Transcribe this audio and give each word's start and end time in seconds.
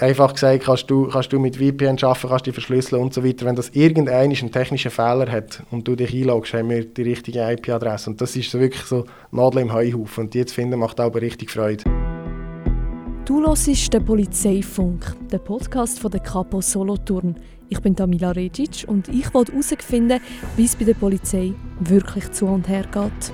Einfach 0.00 0.34
gesagt, 0.34 0.64
kannst 0.64 0.90
du, 0.90 1.06
kannst 1.06 1.32
du 1.32 1.38
mit 1.38 1.54
VPN 1.54 1.96
arbeiten, 2.02 2.28
kannst 2.28 2.48
du 2.48 2.52
verschlüsseln 2.52 3.00
und 3.00 3.14
so 3.14 3.22
weiter. 3.22 3.46
Wenn 3.46 3.54
das 3.54 3.68
irgendeiner 3.68 4.18
einen 4.18 4.50
technischen 4.50 4.90
Fehler 4.90 5.30
hat 5.30 5.62
und 5.70 5.86
du 5.86 5.94
dich 5.94 6.12
einloggst, 6.12 6.52
haben 6.52 6.70
wir 6.70 6.84
die 6.84 7.02
richtige 7.02 7.48
IP-Adresse. 7.48 8.10
Und 8.10 8.20
das 8.20 8.34
ist 8.34 8.50
so 8.50 8.58
wirklich 8.58 8.82
so 8.82 9.04
Nadel 9.30 9.62
im 9.62 9.72
Heuhaufen. 9.72 10.24
Und 10.24 10.34
die 10.34 10.44
zu 10.44 10.52
finden, 10.52 10.80
macht 10.80 11.00
auch 11.00 11.14
richtig 11.14 11.52
Freude. 11.52 11.84
Du 13.24 13.46
hörst 13.46 13.94
den 13.94 14.04
Polizeifunk, 14.04 15.14
den 15.30 15.44
Podcast 15.44 16.00
von 16.00 16.10
der 16.10 16.18
Capo 16.18 16.60
Solothurn. 16.60 17.36
Ich 17.68 17.80
bin 17.80 17.94
Tamila 17.94 18.32
Regic 18.32 18.84
und 18.88 19.08
ich 19.08 19.32
wollte 19.32 19.52
herausfinden, 19.52 20.20
wie 20.56 20.64
es 20.64 20.74
bei 20.74 20.86
der 20.86 20.94
Polizei 20.94 21.54
wirklich 21.78 22.32
zu 22.32 22.46
und 22.46 22.68
her 22.68 22.84
geht. 22.92 23.32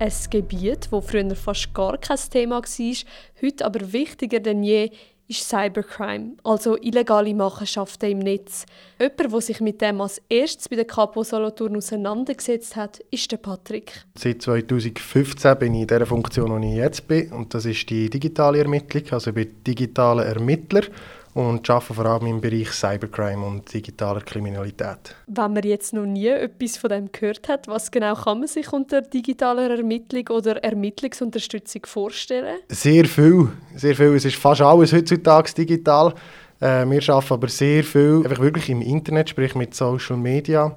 Ein 0.00 0.12
Gebiet, 0.30 0.88
das 0.90 1.04
früher 1.04 1.36
fast 1.36 1.74
gar 1.74 1.98
kein 1.98 2.16
Thema 2.30 2.62
war, 2.62 2.94
heute 3.42 3.66
aber 3.66 3.92
wichtiger 3.92 4.40
denn 4.40 4.62
je, 4.62 4.88
ist 5.28 5.46
Cybercrime, 5.46 6.36
also 6.42 6.78
illegale 6.78 7.34
Machenschaften 7.34 8.10
im 8.10 8.20
Netz. 8.20 8.64
Jemand, 8.98 9.30
der 9.30 9.40
sich 9.42 9.60
mit 9.60 9.82
dem 9.82 10.00
als 10.00 10.22
erstes 10.30 10.70
bei 10.70 10.76
der 10.76 10.86
Capo 10.86 11.22
Solothurn 11.22 11.76
auseinandergesetzt 11.76 12.76
hat, 12.76 13.00
ist 13.10 13.30
der 13.30 13.36
Patrick. 13.36 13.92
Seit 14.16 14.40
2015 14.40 15.58
bin 15.58 15.74
ich 15.74 15.82
in 15.82 15.86
der 15.86 16.06
Funktion, 16.06 16.50
wo 16.50 16.56
ich 16.56 16.76
jetzt 16.76 17.06
bin. 17.06 17.30
Und 17.32 17.52
das 17.52 17.66
ist 17.66 17.90
die 17.90 18.08
digitale 18.08 18.60
Ermittlung. 18.60 19.02
Also 19.10 19.28
ich 19.30 19.34
bin 19.34 19.62
digitaler 19.66 20.24
Ermittler 20.24 20.84
und 21.34 21.68
arbeite 21.70 21.94
vor 21.94 22.06
allem 22.06 22.26
im 22.26 22.40
Bereich 22.40 22.70
Cybercrime 22.70 23.46
und 23.46 23.72
digitaler 23.72 24.20
Kriminalität. 24.20 25.14
Wenn 25.26 25.52
man 25.52 25.62
jetzt 25.62 25.92
noch 25.92 26.06
nie 26.06 26.26
etwas 26.26 26.76
von 26.76 26.90
dem 26.90 27.12
gehört 27.12 27.48
hat, 27.48 27.68
was 27.68 27.90
genau 27.90 28.14
kann 28.14 28.40
man 28.40 28.48
sich 28.48 28.72
unter 28.72 29.00
digitaler 29.02 29.70
Ermittlung 29.70 30.28
oder 30.28 30.62
Ermittlungsunterstützung 30.62 31.86
vorstellen? 31.86 32.58
Sehr 32.68 33.04
viel, 33.04 33.48
sehr 33.76 33.94
viel. 33.94 34.14
Es 34.14 34.24
ist 34.24 34.36
fast 34.36 34.60
alles 34.60 34.92
heutzutage 34.92 35.52
digital. 35.52 36.14
Äh, 36.60 36.84
wir 36.86 37.08
arbeiten 37.08 37.32
aber 37.34 37.48
sehr 37.48 37.84
viel 37.84 38.22
einfach 38.24 38.42
wirklich 38.42 38.68
im 38.68 38.82
Internet, 38.82 39.30
sprich 39.30 39.54
mit 39.54 39.74
Social 39.74 40.16
Media. 40.16 40.74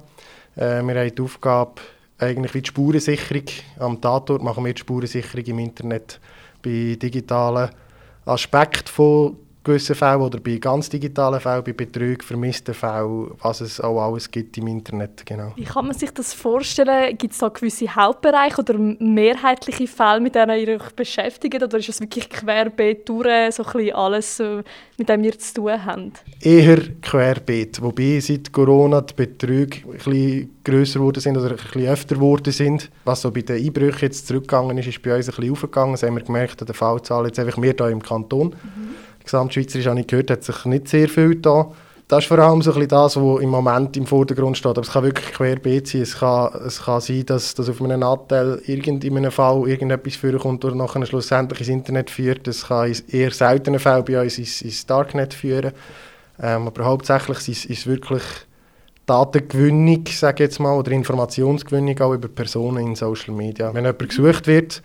Äh, 0.56 0.82
wir 0.82 0.94
haben 0.94 1.14
die 1.14 1.22
Aufgabe, 1.22 1.82
eigentlich 2.18 2.54
wie 2.54 2.62
die 2.62 2.68
Spurensicherung. 2.68 3.44
Am 3.78 4.00
Tatort 4.00 4.42
machen 4.42 4.64
wir 4.64 4.72
die 4.72 4.80
Spurensicherung 4.80 5.44
im 5.44 5.58
Internet 5.58 6.20
bei 6.62 6.96
digitalen 7.00 7.70
Aspekten 8.24 8.88
von 8.88 9.36
gewissen 9.64 9.94
Fällen 9.94 10.20
oder 10.20 10.38
bei 10.38 10.56
ganz 10.58 10.88
digitalen 10.88 11.40
Fällen, 11.40 11.64
bei 11.64 11.72
Betrug, 11.72 12.22
vermissten 12.22 12.74
Fällen, 12.74 13.30
was 13.40 13.60
es 13.62 13.80
auch 13.80 14.00
alles 14.00 14.30
gibt 14.30 14.56
im 14.58 14.66
Internet. 14.66 15.24
Genau. 15.24 15.52
Wie 15.56 15.64
kann 15.64 15.86
man 15.86 15.96
sich 15.96 16.10
das 16.10 16.34
vorstellen? 16.34 17.16
Gibt 17.16 17.32
es 17.32 17.38
da 17.38 17.48
gewisse 17.48 17.92
Hauptbereiche 17.94 18.60
oder 18.60 18.78
mehrheitliche 18.78 19.86
Fälle, 19.86 20.20
mit 20.20 20.34
denen 20.34 20.58
ihr 20.60 20.76
euch 20.76 20.90
beschäftigt? 20.92 21.62
Oder 21.62 21.78
ist 21.78 21.88
es 21.88 22.00
wirklich 22.00 22.28
querbeet 22.28 23.08
durch, 23.08 23.54
so 23.54 23.64
ein 23.64 23.92
alles, 23.92 24.42
mit 24.98 25.08
dem 25.08 25.24
ihr 25.24 25.38
zu 25.38 25.54
tun 25.54 25.84
habt? 25.84 26.22
Eher 26.40 26.78
querbeet, 27.00 27.80
wobei 27.80 28.20
seit 28.20 28.52
Corona 28.52 29.00
die 29.00 29.14
Betrüge 29.14 29.78
ein 29.86 29.92
bisschen 29.92 30.50
grösser 30.62 30.98
geworden 30.98 31.20
sind 31.20 31.36
oder 31.36 31.50
ein 31.50 31.56
bisschen 31.56 31.86
öfter 31.86 32.14
geworden 32.16 32.52
sind. 32.52 32.90
Was 33.04 33.22
so 33.22 33.30
bei 33.30 33.40
den 33.40 33.64
Einbrüchen 33.64 34.02
jetzt 34.02 34.26
zurückgegangen 34.26 34.76
ist, 34.78 34.88
ist 34.88 35.02
bei 35.02 35.16
uns 35.16 35.28
ein 35.28 35.34
bisschen 35.34 35.52
aufgegangen. 35.52 35.92
Das 35.92 36.02
haben 36.02 36.16
wir 36.16 36.22
gemerkt 36.22 36.60
an 36.60 36.66
der 36.66 36.74
Fallzahl 36.74 37.26
jetzt 37.26 37.38
einfach 37.38 37.56
mehr 37.56 37.74
hier 37.76 37.88
im 37.88 38.02
Kanton. 38.02 38.48
Mhm 38.48 38.94
gesamtschweizerisch 39.24 39.86
habe 39.86 40.00
ich 40.00 40.06
gehört, 40.06 40.30
hat 40.30 40.44
sich 40.44 40.64
nicht 40.66 40.88
sehr 40.88 41.08
viel 41.08 41.36
da. 41.36 41.70
Das 42.06 42.24
ist 42.24 42.28
vor 42.28 42.38
allem 42.38 42.60
so 42.60 42.70
ein 42.70 42.74
bisschen 42.74 42.88
das, 42.90 43.16
was 43.16 43.40
im 43.40 43.48
Moment 43.48 43.96
im 43.96 44.06
Vordergrund 44.06 44.58
steht. 44.58 44.72
Aber 44.72 44.82
es 44.82 44.92
kann 44.92 45.04
wirklich 45.04 45.32
querbeet 45.32 45.88
sein. 45.88 46.02
Es 46.02 46.18
kann, 46.18 46.52
es 46.66 46.82
kann 46.82 47.00
sein, 47.00 47.24
dass, 47.24 47.54
dass 47.54 47.70
auf 47.70 47.80
einem 47.80 48.00
Nattel 48.00 48.60
irgend, 48.66 49.04
in 49.04 49.16
einem 49.16 49.30
Fall 49.30 49.66
irgendetwas 49.66 50.16
vorkommt 50.16 50.64
oder 50.66 50.74
nachher 50.74 51.04
schlussendlich 51.06 51.60
ins 51.60 51.68
Internet 51.70 52.10
führt. 52.10 52.46
Es 52.46 52.66
kann 52.68 52.88
in 52.92 53.02
eher 53.08 53.30
seltenen 53.30 53.80
Fällen 53.80 54.04
bei 54.04 54.22
uns 54.22 54.36
ins, 54.36 54.60
ins 54.60 54.84
Darknet 54.84 55.32
führen. 55.32 55.72
Ähm, 56.42 56.66
aber 56.66 56.84
hauptsächlich 56.84 57.48
ist 57.48 57.70
es 57.70 57.86
wirklich 57.86 58.22
Datengewinnung, 59.06 60.04
sage 60.08 60.44
jetzt 60.44 60.60
mal, 60.60 60.76
oder 60.76 60.92
Informationsgewinnung 60.92 61.98
auch 62.00 62.12
über 62.12 62.28
Personen 62.28 62.86
in 62.86 62.94
Social 62.96 63.34
Media. 63.34 63.72
Wenn 63.72 63.84
jemand 63.84 64.08
gesucht 64.08 64.46
wird 64.46 64.82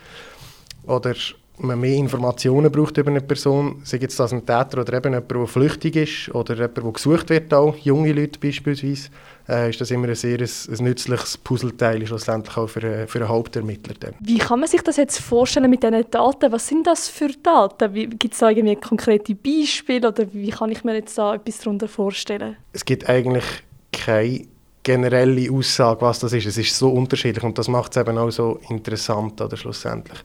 oder 0.85 1.13
man 1.59 1.79
mehr 1.79 1.95
Informationen 1.95 2.71
braucht 2.71 2.97
über 2.97 3.09
eine 3.09 3.21
Person, 3.21 3.81
sei 3.83 3.97
jetzt 3.97 4.19
das 4.19 4.33
ein 4.33 4.45
Täter 4.45 4.81
oder 4.81 4.93
eben 4.93 5.13
jemand, 5.13 5.31
der 5.31 5.47
flüchtig 5.47 5.95
ist 5.95 6.35
oder 6.35 6.55
jemand, 6.55 6.77
der 6.77 6.91
gesucht 6.91 7.29
wird, 7.29 7.53
auch 7.53 7.75
junge 7.77 8.13
Leute 8.13 8.39
beispielsweise, 8.39 9.09
äh, 9.47 9.69
ist 9.69 9.81
das 9.81 9.91
immer 9.91 10.07
ein 10.07 10.15
sehr 10.15 10.39
ein, 10.39 10.49
ein 10.69 10.83
nützliches 10.83 11.37
Puzzleteil 11.37 12.05
schlussendlich 12.05 12.55
auch 12.57 12.67
für, 12.67 13.07
für 13.07 13.19
einen 13.19 13.29
Hauptermittler. 13.29 13.95
Dann. 13.99 14.13
Wie 14.19 14.37
kann 14.37 14.59
man 14.59 14.69
sich 14.69 14.81
das 14.81 14.97
jetzt 14.97 15.19
vorstellen 15.19 15.69
mit 15.69 15.83
diesen 15.83 16.05
Daten? 16.09 16.51
Was 16.51 16.67
sind 16.67 16.87
das 16.87 17.09
für 17.09 17.29
Daten? 17.43 17.93
Gibt 17.93 18.33
es 18.33 18.39
da 18.39 18.49
irgendwie 18.49 18.75
konkrete 18.75 19.35
Beispiele 19.35 20.07
oder 20.07 20.25
wie 20.31 20.49
kann 20.49 20.71
ich 20.71 20.83
mir 20.83 20.95
jetzt 20.95 21.17
da 21.17 21.35
etwas 21.35 21.59
darunter 21.59 21.87
vorstellen? 21.87 22.57
Es 22.73 22.85
gibt 22.85 23.09
eigentlich 23.09 23.45
keine 23.91 24.45
generelle 24.83 25.51
Aussage, 25.51 26.01
was 26.01 26.19
das 26.19 26.33
ist. 26.33 26.45
Es 26.45 26.57
ist 26.57 26.77
so 26.77 26.89
unterschiedlich 26.89 27.43
und 27.43 27.57
das 27.57 27.67
macht 27.67 27.95
es 27.95 28.01
eben 28.01 28.17
auch 28.17 28.31
so 28.31 28.59
interessant 28.69 29.41
oder 29.41 29.57
schlussendlich. 29.57 30.19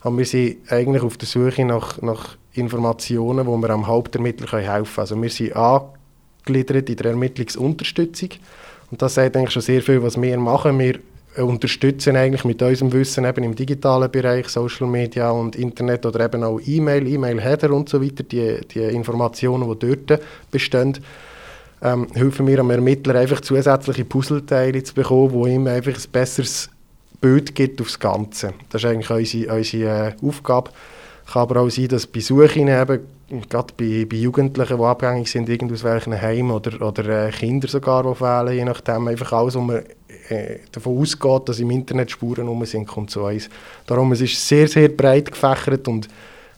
Aber 0.00 0.16
wir 0.16 0.24
sind 0.24 0.58
eigentlich 0.70 1.02
auf 1.02 1.16
der 1.16 1.28
Suche 1.28 1.64
nach, 1.64 2.00
nach 2.02 2.36
Informationen, 2.52 3.46
wo 3.46 3.56
wir 3.56 3.70
am 3.70 3.86
Hauptermittler 3.86 4.46
helfen 4.58 4.66
können. 4.66 4.86
Also 4.96 5.22
wir 5.22 5.30
sind 5.30 5.56
angegliedert 5.56 6.88
in 6.88 6.96
der 6.96 7.06
Ermittlungsunterstützung. 7.06 8.30
Und 8.90 9.02
das 9.02 9.14
sagt 9.14 9.36
eigentlich 9.36 9.52
schon 9.52 9.62
sehr 9.62 9.82
viel, 9.82 10.02
was 10.02 10.20
wir 10.20 10.38
machen. 10.38 10.78
Wir 10.78 11.00
unterstützen 11.36 12.16
eigentlich 12.16 12.44
mit 12.44 12.62
unserem 12.62 12.92
Wissen 12.92 13.24
eben 13.24 13.44
im 13.44 13.54
digitalen 13.54 14.10
Bereich, 14.10 14.48
Social 14.48 14.86
Media 14.86 15.30
und 15.30 15.56
Internet 15.56 16.06
oder 16.06 16.24
eben 16.24 16.42
auch 16.42 16.60
E-Mail, 16.64 17.06
E-Mail-Header 17.06 17.72
und 17.72 17.88
so 17.88 18.02
weiter, 18.02 18.24
die, 18.24 18.60
die 18.66 18.80
Informationen, 18.80 19.78
die 19.78 19.94
dort 20.06 20.20
bestehen, 20.50 20.98
ähm, 21.82 22.08
helfen 22.14 22.46
wir 22.46 22.58
am 22.58 22.70
Ermittler 22.70 23.16
einfach 23.16 23.40
zusätzliche 23.40 24.04
Puzzleteile 24.04 24.82
zu 24.82 24.94
bekommen, 24.94 25.44
die 25.44 25.50
ihm 25.50 25.66
einfach 25.66 25.94
ein 25.94 26.10
besseres 26.10 26.70
Bild 27.20 27.54
gibt 27.54 27.80
aufs 27.80 27.98
Ganze. 27.98 28.54
Das 28.70 28.82
ist 28.82 28.90
eigentlich 28.90 29.10
unsere, 29.10 29.56
unsere 29.56 30.08
äh, 30.08 30.26
Aufgabe. 30.26 30.70
Kann 31.30 31.42
aber 31.42 31.60
auch 31.60 31.68
sein, 31.68 31.88
dass 31.88 32.06
bei 32.06 32.20
Suchen 32.20 32.68
gerade 33.48 33.74
bei, 33.76 34.06
bei 34.08 34.16
Jugendlichen, 34.16 34.78
die 34.78 34.84
abhängig 34.84 35.30
sind, 35.30 35.72
aus 35.72 35.84
welchen 35.84 36.20
Heimen 36.20 36.50
oder, 36.50 36.80
oder 36.80 37.26
äh, 37.26 37.30
Kinder 37.30 37.68
sogar, 37.68 38.02
die 38.02 38.14
fehlen, 38.14 38.52
je 38.54 38.64
nachdem, 38.64 39.08
einfach 39.08 39.32
alles, 39.32 39.54
wo 39.54 39.60
man 39.60 39.82
äh, 40.28 40.60
davon 40.72 40.98
ausgeht, 40.98 41.48
dass 41.48 41.60
im 41.60 41.70
Internet 41.70 42.10
Spuren 42.10 42.48
rum 42.48 42.64
sind, 42.64 42.86
kommt 42.86 43.10
zu 43.10 43.22
uns. 43.22 43.50
Darum 43.86 44.12
es 44.12 44.22
ist 44.22 44.32
es 44.32 44.48
sehr, 44.48 44.68
sehr 44.68 44.88
breit 44.88 45.30
gefächert 45.30 45.86
und 45.88 46.08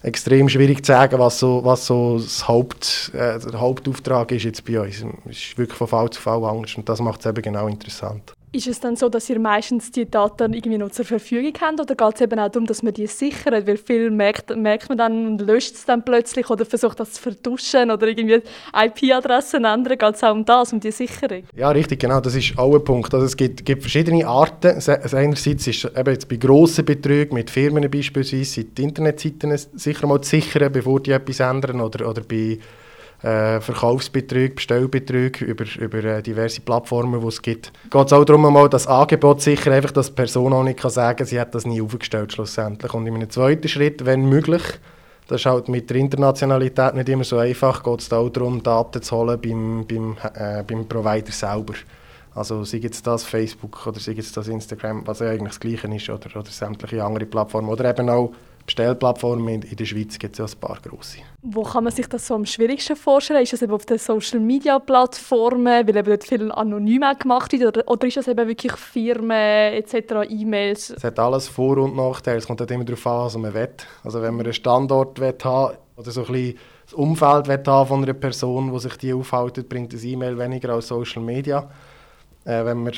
extrem 0.03 0.47
schwierig 0.49 0.85
zu 0.85 0.93
sagen, 0.93 1.19
was 1.19 1.39
so, 1.39 1.61
was 1.63 1.85
so 1.85 2.17
das 2.17 2.47
Haupt, 2.47 3.11
äh, 3.13 3.39
der 3.39 3.59
Hauptauftrag 3.59 4.31
ist 4.31 4.43
jetzt 4.43 4.65
bei 4.65 4.79
uns. 4.79 5.03
Es 5.29 5.37
ist 5.37 5.57
wirklich 5.57 5.77
von 5.77 5.87
Fall 5.87 6.09
zu 6.09 6.21
Fall 6.21 6.43
anders 6.45 6.75
und 6.75 6.87
das 6.87 7.01
macht 7.01 7.19
es 7.19 7.25
eben 7.25 7.41
genau 7.41 7.67
interessant. 7.67 8.33
Ist 8.53 8.67
es 8.67 8.81
dann 8.81 8.97
so, 8.97 9.07
dass 9.07 9.29
ihr 9.29 9.39
meistens 9.39 9.91
die 9.91 10.11
Daten 10.11 10.53
irgendwie 10.53 10.77
noch 10.77 10.91
zur 10.91 11.05
Verfügung 11.05 11.53
habt 11.61 11.79
oder 11.79 11.95
geht 11.95 12.15
es 12.15 12.21
eben 12.21 12.37
auch 12.37 12.49
darum, 12.49 12.67
dass 12.67 12.83
man 12.83 12.93
die 12.93 13.07
sichert? 13.07 13.65
Weil 13.65 13.77
viel 13.77 14.11
merkt, 14.11 14.53
merkt 14.53 14.89
man 14.89 14.97
dann 14.97 15.25
und 15.25 15.41
löscht 15.41 15.75
es 15.75 15.85
dann 15.85 16.03
plötzlich 16.03 16.49
oder 16.49 16.65
versucht 16.65 16.99
das 16.99 17.13
zu 17.13 17.21
vertuschen 17.21 17.89
oder 17.91 18.07
irgendwie 18.09 18.41
IP-Adressen 18.75 19.63
ändern. 19.63 19.97
Geht 19.97 20.15
es 20.15 20.23
auch 20.25 20.33
um 20.33 20.43
das, 20.43 20.73
um 20.73 20.81
die 20.81 20.91
Sicherung? 20.91 21.43
Ja, 21.55 21.69
richtig, 21.69 22.01
genau. 22.01 22.19
Das 22.19 22.35
ist 22.35 22.57
auch 22.57 22.75
ein 22.75 22.83
Punkt. 22.83 23.13
Also 23.13 23.25
es 23.25 23.37
gibt, 23.37 23.65
gibt 23.65 23.83
verschiedene 23.83 24.27
Arten. 24.27 24.81
Einerseits 24.85 25.67
ist 25.67 25.85
eben 25.85 26.11
jetzt 26.11 26.27
bei 26.27 26.35
grossen 26.35 26.83
Betrügen 26.83 27.35
mit 27.35 27.49
Firmen 27.49 27.89
beispielsweise 27.89 28.65
die 28.65 28.83
Internetseiten 28.83 29.57
sicher 29.75 30.07
mal 30.07 30.19
zu 30.19 30.29
sichern, 30.29 30.73
bevor 30.73 30.99
die 30.99 31.11
etwas 31.11 31.39
ändern 31.39 31.79
oder, 31.79 32.09
oder 32.09 32.21
bei 32.21 32.59
äh, 33.23 33.59
Verkaufsbetrug, 33.59 34.55
Bestellbetrug 34.55 35.41
über, 35.41 35.65
über 35.79 36.03
äh, 36.03 36.23
diverse 36.23 36.61
Plattformen, 36.61 37.21
die 37.21 37.27
es 37.27 37.41
gibt. 37.41 37.71
Geht 37.89 38.07
es 38.07 38.13
auch 38.13 38.25
darum, 38.25 38.45
einmal 38.45 38.69
das 38.69 38.87
Angebot 38.87 39.41
sicher, 39.41 39.71
einfach, 39.71 39.91
dass 39.91 40.07
die 40.07 40.13
Person 40.13 40.53
auch 40.53 40.63
nicht 40.63 40.79
kann 40.79 40.91
sagen 40.91 41.17
kann, 41.17 41.27
sie 41.27 41.39
hat 41.39 41.53
das 41.53 41.65
nie 41.65 41.81
aufgestellt 41.81 42.33
schlussendlich. 42.33 42.93
Und 42.93 43.05
in 43.05 43.15
einem 43.15 43.29
zweiten 43.29 43.67
Schritt, 43.67 44.05
wenn 44.05 44.25
möglich, 44.27 44.63
das 45.27 45.41
ist 45.41 45.45
halt 45.45 45.69
mit 45.69 45.89
der 45.89 45.97
Internationalität 45.97 46.95
nicht 46.95 47.09
immer 47.09 47.23
so 47.23 47.37
einfach, 47.37 47.83
geht 47.83 48.01
es 48.01 48.11
auch 48.11 48.29
darum, 48.29 48.61
Daten 48.63 49.01
zu 49.01 49.15
holen 49.15 49.39
beim, 49.39 49.85
beim, 49.87 50.17
äh, 50.33 50.63
beim 50.63 50.87
Provider 50.87 51.31
selber. 51.31 51.73
Also 52.33 52.63
sei 52.63 52.77
jetzt 52.77 53.05
das 53.05 53.23
Facebook 53.23 53.85
oder 53.85 53.99
sei 53.99 54.13
jetzt 54.13 54.35
das 54.35 54.47
Instagram, 54.47 55.05
was 55.05 55.19
ja 55.19 55.29
eigentlich 55.29 55.49
das 55.49 55.59
Gleiche 55.59 55.93
ist, 55.93 56.09
oder, 56.09 56.39
oder 56.39 56.49
sämtliche 56.49 57.03
andere 57.03 57.25
Plattformen. 57.25 57.69
Oder 57.69 57.89
eben 57.89 58.09
auch 58.09 58.31
Bestellplattformen 58.71 59.61
in, 59.63 59.75
der 59.75 59.85
Schweiz 59.85 60.17
gibt 60.17 60.39
es 60.39 60.39
ja 60.39 60.45
ein 60.45 60.59
paar 60.61 60.79
grosse. 60.81 61.17
Wo 61.41 61.63
kann 61.63 61.83
man 61.83 61.91
sich 61.91 62.07
das 62.07 62.25
so 62.25 62.35
am 62.35 62.45
schwierigsten 62.45 62.95
vorstellen? 62.95 63.43
Ist 63.43 63.51
das 63.51 63.61
eben 63.61 63.73
auf 63.73 63.85
den 63.85 63.97
Social-Media-Plattformen, 63.97 65.85
weil 65.87 65.97
eben 65.97 66.05
dort 66.05 66.23
viel 66.23 66.49
anonym 66.53 67.03
gemacht 67.19 67.51
wird, 67.51 67.65
oder, 67.65 67.87
oder 67.87 68.07
ist 68.07 68.15
das 68.15 68.29
eben 68.29 68.47
wirklich 68.47 68.71
Firmen 68.73 69.73
etc., 69.73 70.29
E-Mails? 70.29 70.91
Es 70.91 71.03
hat 71.03 71.19
alles 71.19 71.49
Vor- 71.49 71.79
und 71.79 71.97
Nachteile. 71.97 72.37
Es 72.37 72.47
kommt 72.47 72.61
halt 72.61 72.71
immer 72.71 72.85
darauf 72.85 73.05
an, 73.07 73.25
was 73.25 73.37
man 73.37 73.53
will. 73.53 73.69
Also 74.05 74.21
wenn 74.21 74.35
man 74.35 74.45
einen 74.45 74.53
Standort 74.53 75.19
will 75.19 75.35
haben 75.43 75.75
oder 75.97 76.11
so 76.11 76.21
ein 76.21 76.31
bisschen 76.31 76.57
das 76.85 76.93
Umfeld 76.93 77.47
will 77.49 77.63
haben 77.65 77.87
von 77.87 78.03
einer 78.03 78.13
Person, 78.13 78.71
die 78.71 78.79
sich 78.79 78.97
die 78.97 79.13
aufhält, 79.13 79.67
bringt 79.67 79.93
das 79.93 80.05
E-Mail 80.05 80.37
weniger 80.37 80.69
als 80.69 80.87
Social 80.87 81.21
Media. 81.21 81.69
Äh, 82.45 82.63
wenn 82.63 82.83
man 82.83 82.93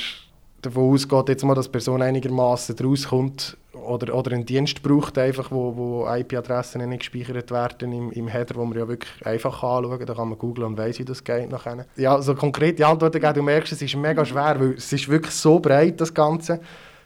davon 0.62 0.94
ausgeht, 0.94 1.28
jetzt 1.30 1.44
mal, 1.44 1.54
dass 1.54 1.66
die 1.66 1.72
Person 1.72 2.00
einigermaßen 2.00 2.76
rauskommt 2.78 3.56
oder, 3.74 4.14
oder 4.14 4.32
einen 4.32 4.46
Dienst 4.46 4.82
braucht, 4.82 5.18
einfach, 5.18 5.50
wo, 5.50 5.76
wo 5.76 6.06
IP-Adressen 6.08 6.88
nicht 6.88 7.00
gespeichert 7.00 7.50
werden 7.50 7.92
im, 7.92 8.10
im 8.12 8.28
Header, 8.28 8.56
wo 8.56 8.64
man 8.64 8.78
ja 8.78 8.88
wirklich 8.88 9.10
einfach 9.24 9.62
anschauen 9.62 9.98
kann. 9.98 10.06
Da 10.06 10.14
kann 10.14 10.28
man 10.28 10.38
googeln 10.38 10.66
und 10.66 10.78
weiss, 10.78 10.98
wie 10.98 11.04
das 11.04 11.24
geht 11.24 11.50
nachher. 11.50 11.86
Ja, 11.96 12.20
so 12.22 12.34
konkrete 12.34 12.86
Antworten 12.86 13.20
geben, 13.20 13.34
du 13.34 13.42
merkst, 13.42 13.72
es 13.72 13.82
ist 13.82 13.96
mega 13.96 14.24
schwer, 14.24 14.56
weil 14.58 14.74
es 14.74 14.92
ist 14.92 15.08
wirklich 15.08 15.34
so 15.34 15.58
breit, 15.58 16.00
das 16.00 16.12
Ganze. 16.12 16.60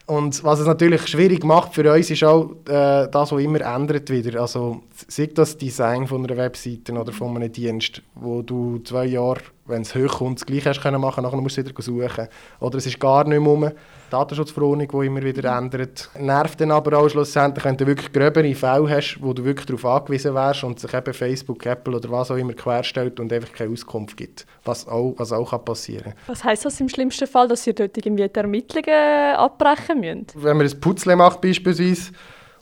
Und 0.09 0.43
was 0.43 0.59
es 0.59 0.65
natürlich 0.65 1.05
schwierig 1.05 1.43
macht 1.43 1.75
für 1.75 1.93
uns, 1.93 2.09
ist 2.09 2.23
auch 2.23 2.49
äh, 2.67 3.07
das, 3.11 3.31
was 3.31 3.41
immer 3.43 3.61
ändert 3.61 4.09
wieder. 4.09 4.41
Also 4.41 4.81
sei 5.07 5.27
das 5.27 5.55
Design 5.55 6.07
von 6.07 6.25
einer 6.25 6.35
Webseite 6.35 6.93
oder 6.93 7.11
von 7.11 7.35
einem 7.35 7.51
Dienst, 7.51 8.01
wo 8.15 8.41
du 8.41 8.79
zwei 8.79 9.05
Jahre, 9.05 9.41
wenn 9.69 9.83
es 9.83 9.95
hochkommt, 9.95 10.39
das 10.39 10.45
Gleiche 10.45 10.69
hast 10.69 10.81
können 10.81 10.99
machen, 10.99 11.23
nachher 11.23 11.37
musst 11.37 11.57
du 11.57 11.65
wieder 11.65 11.81
suchen. 11.81 12.27
Oder 12.59 12.77
es 12.77 12.85
ist 12.85 12.99
gar 12.99 13.23
nicht 13.23 13.39
mehr 13.39 13.47
rum. 13.47 13.71
Datenschutzverordnung, 14.09 14.87
die 14.87 15.05
immer 15.05 15.21
wieder 15.21 15.55
ändert. 15.57 16.09
Nervt 16.17 16.59
dann 16.59 16.71
aber 16.71 16.97
auch 16.97 17.09
schlussendlich, 17.09 17.63
wenn 17.63 17.77
du 17.77 17.85
wirklich 17.85 18.11
gröbere 18.11 18.53
Fälle 18.55 18.89
hast, 18.89 19.19
wo 19.21 19.33
du 19.33 19.43
wirklich 19.43 19.67
darauf 19.67 19.85
angewiesen 19.85 20.33
wärst 20.33 20.63
und 20.63 20.79
sich 20.79 20.93
eben 20.93 21.13
Facebook, 21.13 21.65
Apple 21.65 21.95
oder 21.95 22.09
was 22.09 22.31
auch 22.31 22.35
immer 22.35 22.53
querstellt 22.53 23.19
und 23.19 23.31
einfach 23.31 23.53
keine 23.53 23.71
Auskunft 23.71 24.17
gibt, 24.17 24.45
was 24.65 24.87
auch, 24.87 25.13
was 25.17 25.31
auch 25.31 25.51
kann 25.51 25.63
passieren 25.63 26.13
kann. 26.13 26.13
Was 26.27 26.43
heisst 26.43 26.65
das 26.65 26.79
im 26.79 26.89
schlimmsten 26.89 27.27
Fall, 27.27 27.47
dass 27.47 27.65
ihr 27.67 27.73
dort 27.73 27.95
irgendwie 27.97 28.27
die 28.27 28.39
Ermittlungen 28.39 29.35
abbrechen 29.35 29.99
müsst? 29.99 30.33
Wenn 30.35 30.57
man 30.57 30.67
ein 30.67 30.79
Putzle 30.79 31.15
macht 31.15 31.41
beispielsweise 31.41 32.11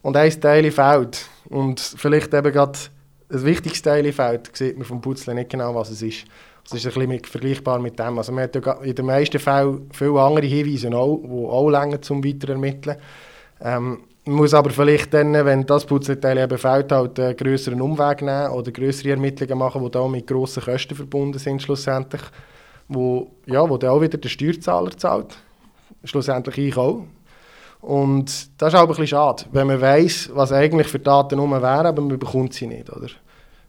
und 0.01 0.18
ein 0.18 0.42
Teil 0.42 0.69
fehlt 0.71 1.25
und 1.50 1.80
vielleicht 1.80 2.33
eben 2.33 2.51
gerade 2.51 2.77
ein 3.31 3.45
wichtiges 3.45 3.81
Teil 3.81 4.12
fehlt, 4.12 4.56
sieht 4.56 4.77
man 4.77 4.86
vom 4.86 5.01
Putzle 5.01 5.33
nicht 5.33 5.50
genau, 5.50 5.75
was 5.75 5.89
es 5.89 6.01
ist. 6.01 6.25
Das 6.69 6.83
ist 6.83 6.97
ein 6.97 7.07
bisschen 7.07 7.23
vergleichbar 7.23 7.79
mit 7.79 7.97
dem. 7.97 8.17
Also 8.17 8.33
man 8.33 8.43
hat 8.43 8.55
ja 8.55 8.73
in 8.81 8.93
den 8.93 9.05
meisten 9.05 9.39
Fällen 9.39 9.89
viele 9.93 10.19
andere 10.21 10.45
Hinweise 10.45 10.93
auch, 10.93 11.21
die 11.23 11.29
auch 11.29 11.69
länger 11.69 12.01
zum 12.01 12.23
Weiterermitteln. 12.23 12.97
Ähm, 13.61 13.99
man 14.25 14.35
muss 14.35 14.53
aber 14.53 14.71
vielleicht 14.71 15.13
dann, 15.13 15.33
wenn 15.33 15.65
das 15.65 15.85
Putzteil 15.85 16.37
eben 16.37 16.57
fehlt, 16.57 16.91
halt 16.91 17.17
einen 17.17 17.37
grösseren 17.37 17.81
Umweg 17.81 18.21
nehmen 18.21 18.51
oder 18.51 18.71
größere 18.71 19.11
Ermittlungen 19.11 19.57
machen, 19.57 19.81
die 19.81 19.91
da 19.91 20.05
mit 20.09 20.27
grossen 20.27 20.61
Kosten 20.63 20.95
verbunden 20.95 21.39
sind 21.39 21.61
schlussendlich, 21.61 22.21
wo, 22.89 23.31
ja, 23.45 23.67
wo 23.69 23.77
dann 23.77 23.91
auch 23.91 24.01
wieder 24.01 24.17
der 24.17 24.27
Steuerzahler 24.27 24.91
zahlt. 24.91 25.37
Schlussendlich 26.03 26.57
ich 26.57 26.75
auch. 26.75 27.05
Und 27.79 28.61
das 28.61 28.73
ist 28.73 28.75
auch 28.75 28.81
ein 28.81 28.87
bisschen 28.89 29.07
schade, 29.07 29.45
wenn 29.53 29.67
man 29.67 29.79
weiss, 29.79 30.29
was 30.33 30.51
eigentlich 30.51 30.87
für 30.87 30.99
Daten 30.99 31.39
rum 31.39 31.51
wären, 31.51 31.85
aber 31.85 32.01
man 32.01 32.19
bekommt 32.19 32.53
sie 32.53 32.67
nicht, 32.67 32.89
oder? 32.89 33.07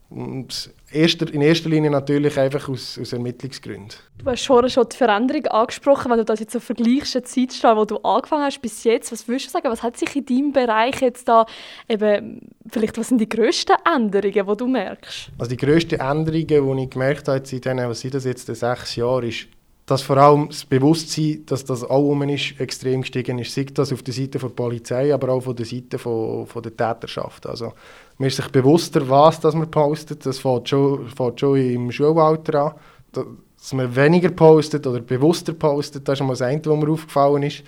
Und 0.09 0.71
erster, 0.91 1.31
in 1.31 1.41
erster 1.41 1.69
Linie 1.69 1.91
natürlich 1.91 2.39
einfach 2.39 2.67
aus, 2.67 2.97
aus 2.99 3.13
Ermittlungsgründen. 3.13 3.95
Du 4.17 4.25
hast 4.25 4.47
vorhin 4.47 4.69
schon 4.69 4.87
die 4.91 4.97
Veränderung 4.97 5.45
angesprochen. 5.45 6.09
Wenn 6.09 6.17
du 6.17 6.25
das 6.25 6.39
jetzt 6.39 6.53
so 6.53 6.59
vergleichst, 6.59 7.13
die 7.13 7.21
Zeitstrahl, 7.21 7.77
wo 7.77 7.85
du 7.85 7.97
angefangen 7.97 8.43
hast 8.43 8.59
bis 8.59 8.83
jetzt, 8.83 9.11
was 9.11 9.27
würdest 9.27 9.47
du 9.47 9.51
sagen, 9.51 9.69
was 9.69 9.83
hat 9.83 9.97
sich 9.97 10.15
in 10.15 10.25
deinem 10.25 10.51
Bereich 10.51 10.99
jetzt 11.01 11.27
da 11.27 11.45
eben, 11.87 12.41
vielleicht 12.67 12.97
was 12.97 13.09
sind 13.09 13.21
die 13.21 13.29
grössten 13.29 13.75
Änderungen, 13.85 14.47
die 14.47 14.57
du 14.57 14.67
merkst? 14.67 15.29
Also 15.37 15.49
die 15.51 15.57
grössten 15.57 15.99
Änderungen, 15.99 16.77
die 16.77 16.83
ich 16.83 16.89
gemerkt 16.89 17.27
habe 17.27 17.37
in 17.37 17.43
diesen, 17.43 17.77
was 17.77 17.99
sind 17.99 18.15
das 18.15 18.25
jetzt, 18.25 18.47
sechs 18.47 18.95
Jahren, 18.95 19.27
ist, 19.27 19.47
dass 19.89 20.03
vor 20.03 20.17
allem 20.17 20.49
das 20.49 20.65
Bewusstsein, 20.65 21.43
dass 21.47 21.65
das 21.65 21.83
auch 21.83 22.21
ist, 22.21 22.59
extrem 22.59 23.01
gestiegen 23.01 23.39
ist. 23.39 23.55
Sei 23.55 23.65
das 23.73 23.91
auf 23.91 24.03
der 24.03 24.13
Seite 24.13 24.37
der 24.37 24.49
Polizei, 24.49 25.11
aber 25.11 25.29
auch 25.29 25.41
von 25.41 25.55
der 25.55 25.65
Seite 25.65 25.97
von, 25.97 26.45
von 26.45 26.61
der 26.61 26.77
Täterschaft. 26.77 27.47
Also 27.47 27.73
man 28.19 28.27
ist 28.27 28.35
sich 28.35 28.47
bewusster, 28.49 29.09
was 29.09 29.39
das 29.39 29.55
man 29.55 29.71
postet. 29.71 30.25
Das 30.27 30.37
fängt 30.37 30.69
schon, 30.69 31.07
fängt 31.07 31.39
schon 31.39 31.57
im 31.57 31.91
Schulalter 31.91 32.65
an. 32.65 32.73
Dass 33.11 33.73
man 33.73 33.95
weniger 33.95 34.29
postet 34.29 34.85
oder 34.85 34.99
bewusster 34.99 35.53
postet, 35.53 36.07
das 36.07 36.19
ist 36.19 36.25
mal 36.25 36.33
das 36.33 36.43
eine, 36.43 36.63
was 36.63 36.77
mir 36.77 36.91
aufgefallen 36.91 37.43
ist. 37.43 37.63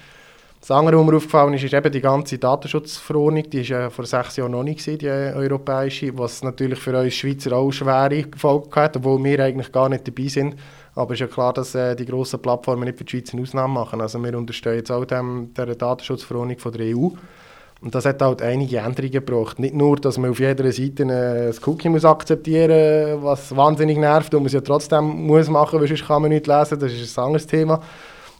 Das 0.60 0.70
andere, 0.70 1.00
was 1.00 1.06
mir 1.08 1.16
aufgefallen 1.16 1.56
ist, 1.56 1.64
ist 1.64 1.74
eben 1.74 1.92
die 1.92 2.02
ganze 2.02 2.38
Datenschutzverordnung. 2.38 3.50
Die 3.50 3.68
war 3.72 3.80
ja 3.80 3.90
vor 3.90 4.06
sechs 4.06 4.36
Jahren 4.36 4.52
noch 4.52 4.62
nicht, 4.62 4.86
die 4.86 5.10
europäische, 5.10 6.16
was 6.16 6.44
natürlich 6.44 6.78
für 6.78 6.96
uns 7.00 7.16
Schweizer 7.16 7.54
auch 7.54 7.72
schwere 7.72 8.26
Folgen 8.38 8.76
hat, 8.76 8.98
obwohl 8.98 9.24
wir 9.24 9.40
eigentlich 9.40 9.72
gar 9.72 9.90
nicht 9.90 10.08
dabei 10.08 10.28
sind. 10.28 10.56
Aber 10.94 11.14
es 11.14 11.22
ist 11.22 11.22
ja 11.22 11.28
klar, 11.28 11.54
dass 11.54 11.74
äh, 11.74 11.96
die 11.96 12.06
grossen 12.06 12.42
Plattformen 12.42 12.84
nicht 12.84 12.98
für 12.98 13.06
die 13.06 13.12
Schweiz 13.12 13.34
eine 13.34 13.42
Ausnahme 13.42 13.74
machen. 13.74 14.02
Also 14.02 14.22
wir 14.22 14.38
unterstehen 14.38 14.76
jetzt 14.76 14.92
auch 14.92 15.06
dem, 15.06 15.54
der 15.56 15.76
Datenschutzverordnung 15.76 16.60
von 16.60 16.72
der 16.74 16.96
EU. 16.96 17.10
Und 17.82 17.96
das 17.96 18.06
hat 18.06 18.22
halt 18.22 18.44
einige 18.44 18.78
Änderungen 18.78 19.12
gebracht. 19.12 19.58
Nicht 19.58 19.74
nur, 19.74 19.96
dass 19.96 20.18
man 20.18 20.30
auf 20.30 20.40
jeder 20.40 20.72
Seite 20.72 21.04
ein 21.04 21.54
Cookie 21.66 21.90
muss 21.90 22.06
akzeptieren 22.06 23.16
muss, 23.16 23.24
was 23.24 23.56
wahnsinnig 23.56 23.98
nervt 23.98 24.34
und 24.36 24.42
man 24.42 24.48
es 24.48 24.54
ja 24.54 24.62
trotzdem 24.62 25.04
muss 25.04 25.50
machen, 25.50 25.80
weil 25.80 25.88
sonst 25.88 26.06
kann 26.06 26.22
man 26.22 26.30
nicht 26.30 26.46
lesen, 26.46 26.80
das 26.80 26.94
ist 26.94 27.18
ein 27.18 27.26
anderes 27.26 27.48
Thema. 27.48 27.82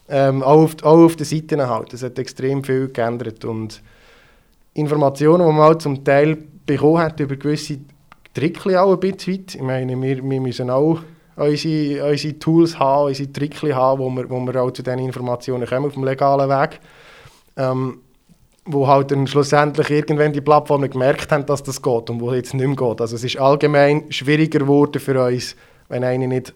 Ähm, 0.08 0.42
auch, 0.42 0.62
auf, 0.62 0.76
auch 0.82 1.04
auf 1.04 1.16
den 1.16 1.26
Seiten 1.26 1.66
halt. 1.66 1.92
Es 1.92 2.04
hat 2.04 2.18
extrem 2.18 2.62
viel 2.62 2.88
geändert. 2.88 3.44
Und 3.44 3.82
Informationen, 4.74 5.46
die 5.46 5.52
man 5.52 5.62
halt 5.62 5.82
zum 5.82 6.04
Teil 6.04 6.38
bekommen 6.64 6.98
hat 6.98 7.18
über 7.18 7.34
gewisse 7.34 7.78
Tricks 8.34 8.66
auch 8.66 8.92
ein 8.92 9.00
bisschen 9.00 9.34
weit. 9.34 9.54
Ich 9.56 9.62
meine, 9.62 10.00
wir, 10.00 10.22
wir 10.22 10.40
müssen 10.40 10.70
auch 10.70 11.00
unsere, 11.36 12.10
unsere 12.10 12.38
Tools 12.38 12.78
haben, 12.78 13.06
unsere 13.06 13.32
Tricks 13.32 13.62
haben, 13.62 14.00
wo 14.00 14.10
wir, 14.10 14.28
wo 14.28 14.40
wir 14.40 14.62
auch 14.62 14.70
zu 14.70 14.82
diesen 14.82 14.98
Informationen 14.98 15.66
kommen 15.66 15.86
auf 15.86 15.94
dem 15.94 16.04
legalen 16.04 16.48
Weg. 16.48 16.80
Ähm, 17.56 18.00
wo 18.64 18.86
halt 18.86 19.10
dann 19.10 19.26
schlussendlich 19.26 19.90
irgendwann 19.90 20.32
die 20.32 20.40
Plattformen 20.40 20.88
gemerkt 20.88 21.32
haben, 21.32 21.46
dass 21.46 21.62
das 21.62 21.82
geht 21.82 22.10
und 22.10 22.20
wo 22.20 22.32
jetzt 22.32 22.54
nicht 22.54 22.64
mehr 22.64 22.76
geht. 22.76 23.00
Also 23.00 23.16
es 23.16 23.24
ist 23.24 23.38
allgemein 23.38 24.10
schwieriger 24.12 24.60
geworden 24.60 25.00
für 25.00 25.20
uns, 25.24 25.56
wenn 25.88 26.04
einer 26.04 26.28
nicht 26.28 26.54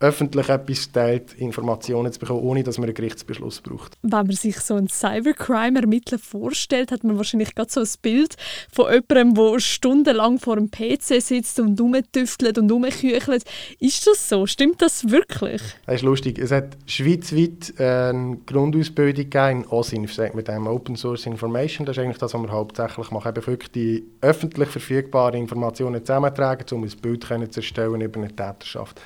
öffentlich 0.00 0.48
etwas 0.48 0.90
teilt, 0.92 1.34
Informationen 1.34 2.12
zu 2.12 2.18
bekommen, 2.18 2.40
ohne 2.40 2.62
dass 2.62 2.78
man 2.78 2.88
einen 2.88 2.94
Gerichtsbeschluss 2.94 3.60
braucht. 3.60 3.94
Wenn 4.02 4.26
man 4.26 4.32
sich 4.32 4.58
so 4.60 4.74
ein 4.74 4.88
Cybercrime-Ermittler 4.88 6.18
vorstellt, 6.18 6.92
hat 6.92 7.04
man 7.04 7.16
wahrscheinlich 7.16 7.54
gerade 7.54 7.70
so 7.70 7.80
ein 7.80 7.88
Bild 8.02 8.36
von 8.72 8.92
jemandem, 8.92 9.34
der 9.34 9.60
stundenlang 9.60 10.38
vor 10.38 10.56
einem 10.56 10.70
PC 10.70 11.22
sitzt 11.22 11.60
und 11.60 11.80
rumtüftelt 11.80 12.58
und 12.58 12.70
rumküchelt. 12.70 13.44
Ist 13.78 14.06
das 14.06 14.28
so? 14.28 14.46
Stimmt 14.46 14.82
das 14.82 15.10
wirklich? 15.10 15.62
Das 15.86 15.96
ist 15.96 16.02
lustig. 16.02 16.38
Es 16.38 16.50
hat 16.50 16.76
schweizweit 16.86 17.74
eine 17.78 18.38
Grundausbildung 18.46 19.30
gegeben 19.30 19.62
in 19.62 19.66
OSINF, 19.68 20.18
mit 20.34 20.48
dem 20.48 20.66
Open 20.66 20.96
Source 20.96 21.26
Information. 21.26 21.86
Das 21.86 21.96
ist 21.96 22.02
eigentlich 22.02 22.18
das, 22.18 22.34
was 22.34 22.42
wir 22.42 22.50
hauptsächlich 22.50 23.10
machen. 23.10 23.28
Eben 23.28 23.46
wirklich 23.46 23.70
die 23.70 24.04
öffentlich 24.20 24.68
verfügbaren 24.68 25.38
Informationen 25.38 26.04
zusammentragen, 26.04 26.66
um 26.72 26.82
ein 26.84 26.92
Bild 27.00 27.24
zu 27.24 27.60
erstellen 27.60 28.00
über 28.00 28.20
eine 28.20 28.28
Täterschaft. 28.28 29.00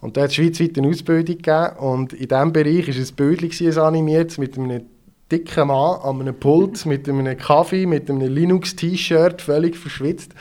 Und 0.00 0.16
da 0.16 0.22
hat 0.22 0.30
es 0.30 0.36
schweizweit 0.36 0.78
eine 0.78 0.88
Ausbildung 0.88 1.36
gegeben 1.36 1.76
und 1.78 2.12
in 2.12 2.28
diesem 2.28 2.52
Bereich 2.52 2.88
war 2.88 2.94
ein 2.94 3.14
Bild 3.16 3.78
animiert 3.78 4.38
mit 4.38 4.56
einem 4.56 4.82
dicken 5.30 5.68
Mann 5.68 6.00
an 6.00 6.20
einem 6.20 6.38
Pult, 6.38 6.86
mit 6.86 7.08
einem 7.08 7.36
Kaffee, 7.36 7.84
mit 7.84 8.08
einem 8.08 8.32
Linux-T-Shirt, 8.32 9.42
völlig 9.42 9.76
verschwitzt. 9.76 10.32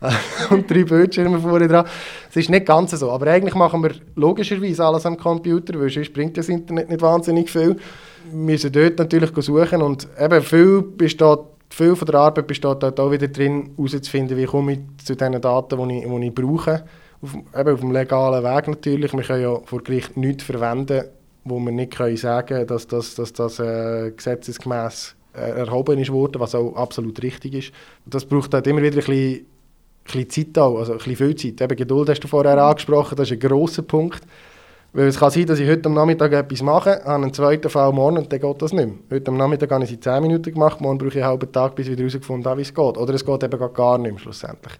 und 0.50 0.70
drei 0.70 0.84
Bildschirme 0.84 1.40
vorne 1.40 1.66
dran. 1.66 1.84
Es 2.30 2.36
ist 2.36 2.50
nicht 2.50 2.66
ganz 2.66 2.92
so, 2.92 3.10
aber 3.10 3.26
eigentlich 3.26 3.56
machen 3.56 3.82
wir 3.82 3.92
logischerweise 4.14 4.84
alles 4.84 5.04
am 5.06 5.16
Computer, 5.16 5.78
weil 5.80 5.90
sonst 5.90 6.12
bringt 6.12 6.36
das 6.36 6.48
Internet 6.48 6.88
nicht 6.88 7.02
wahnsinnig 7.02 7.50
viel. 7.50 7.76
Wir 8.30 8.32
müssen 8.32 8.70
dort 8.70 8.98
natürlich 8.98 9.30
suchen 9.36 9.82
und 9.82 10.06
eben 10.18 10.40
viel 10.42 10.82
besteht 10.82 11.40
viel 11.70 11.96
von 11.96 12.06
der 12.06 12.20
Arbeit 12.20 12.46
besteht 12.46 12.82
auch 12.82 13.10
wieder 13.10 13.28
drin, 13.28 13.70
herauszufinden, 13.76 14.36
wie 14.36 14.46
komme 14.46 14.72
ich 14.72 14.78
zu 15.04 15.14
den 15.14 15.40
Daten, 15.40 15.88
die 15.88 15.98
ich, 15.98 16.04
die 16.06 16.26
ich 16.26 16.34
brauche 16.34 16.84
auf, 17.22 17.34
eben 17.34 17.74
auf 17.74 17.80
dem 17.80 17.92
legalen 17.92 18.44
Weg 18.44 18.68
natürlich. 18.68 19.12
Wir 19.12 19.22
können 19.22 19.42
ja 19.42 19.58
vor 19.64 19.82
Gericht 19.82 20.16
nichts 20.16 20.44
verwenden, 20.44 21.04
wo 21.44 21.58
wir 21.58 21.72
nicht 21.72 21.96
können 21.96 22.16
sagen 22.16 22.48
können, 22.48 22.66
dass, 22.66 22.86
dass, 22.86 23.14
dass 23.14 23.32
das 23.32 23.58
äh, 23.58 24.12
gesetzesgemäß 24.12 25.16
äh, 25.34 25.50
erhoben 25.60 25.98
ist 25.98 26.12
worden, 26.12 26.40
was 26.40 26.54
auch 26.54 26.74
absolut 26.76 27.22
richtig 27.22 27.54
ist. 27.54 27.72
Das 28.06 28.24
braucht 28.24 28.54
halt 28.54 28.66
immer 28.66 28.82
wieder 28.82 28.96
ein 28.96 29.04
bisschen, 29.04 29.34
ein 29.34 29.46
bisschen 30.04 30.54
Zeit 30.54 30.58
auch, 30.58 30.78
also 30.78 30.92
ein 30.92 30.98
bisschen 30.98 31.16
viel 31.16 31.36
Zeit. 31.36 31.60
Eben 31.60 31.76
Geduld 31.76 32.08
hast 32.08 32.20
du 32.20 32.28
vorher 32.28 32.62
angesprochen, 32.62 33.16
das 33.16 33.30
ist 33.30 33.32
ein 33.32 33.48
grosser 33.48 33.82
Punkt. 33.82 34.22
Weil 34.94 35.08
es 35.08 35.18
kann 35.18 35.30
sein, 35.30 35.44
dass 35.44 35.58
ich 35.58 35.68
heute 35.68 35.86
am 35.86 35.94
Nachmittag 35.94 36.32
etwas 36.32 36.62
mache, 36.62 37.04
habe 37.04 37.22
einen 37.22 37.34
zweiten 37.34 37.68
Fall 37.68 37.92
morgen 37.92 38.18
und 38.18 38.32
dann 38.32 38.40
geht 38.40 38.62
das 38.62 38.72
nicht 38.72 38.86
mehr. 38.86 38.96
Heute 39.10 39.30
am 39.30 39.36
Nachmittag 39.36 39.70
habe 39.70 39.84
ich 39.84 39.90
es 39.90 39.96
in 39.96 40.02
10 40.02 40.22
Minuten 40.22 40.50
gemacht, 40.54 40.80
morgen 40.80 40.96
brauche 40.96 41.10
ich 41.10 41.16
einen 41.16 41.26
halben 41.26 41.52
Tag, 41.52 41.74
bis 41.74 41.86
ich 41.86 41.92
wieder 41.92 42.04
herausgefunden 42.04 42.46
habe, 42.46 42.58
wie 42.58 42.62
es 42.62 42.74
geht. 42.74 42.96
Oder 42.96 43.14
es 43.14 43.24
geht 43.24 43.42
eben 43.42 43.74
gar 43.74 43.98
nicht 43.98 44.12
mehr 44.12 44.18
schlussendlich. 44.18 44.72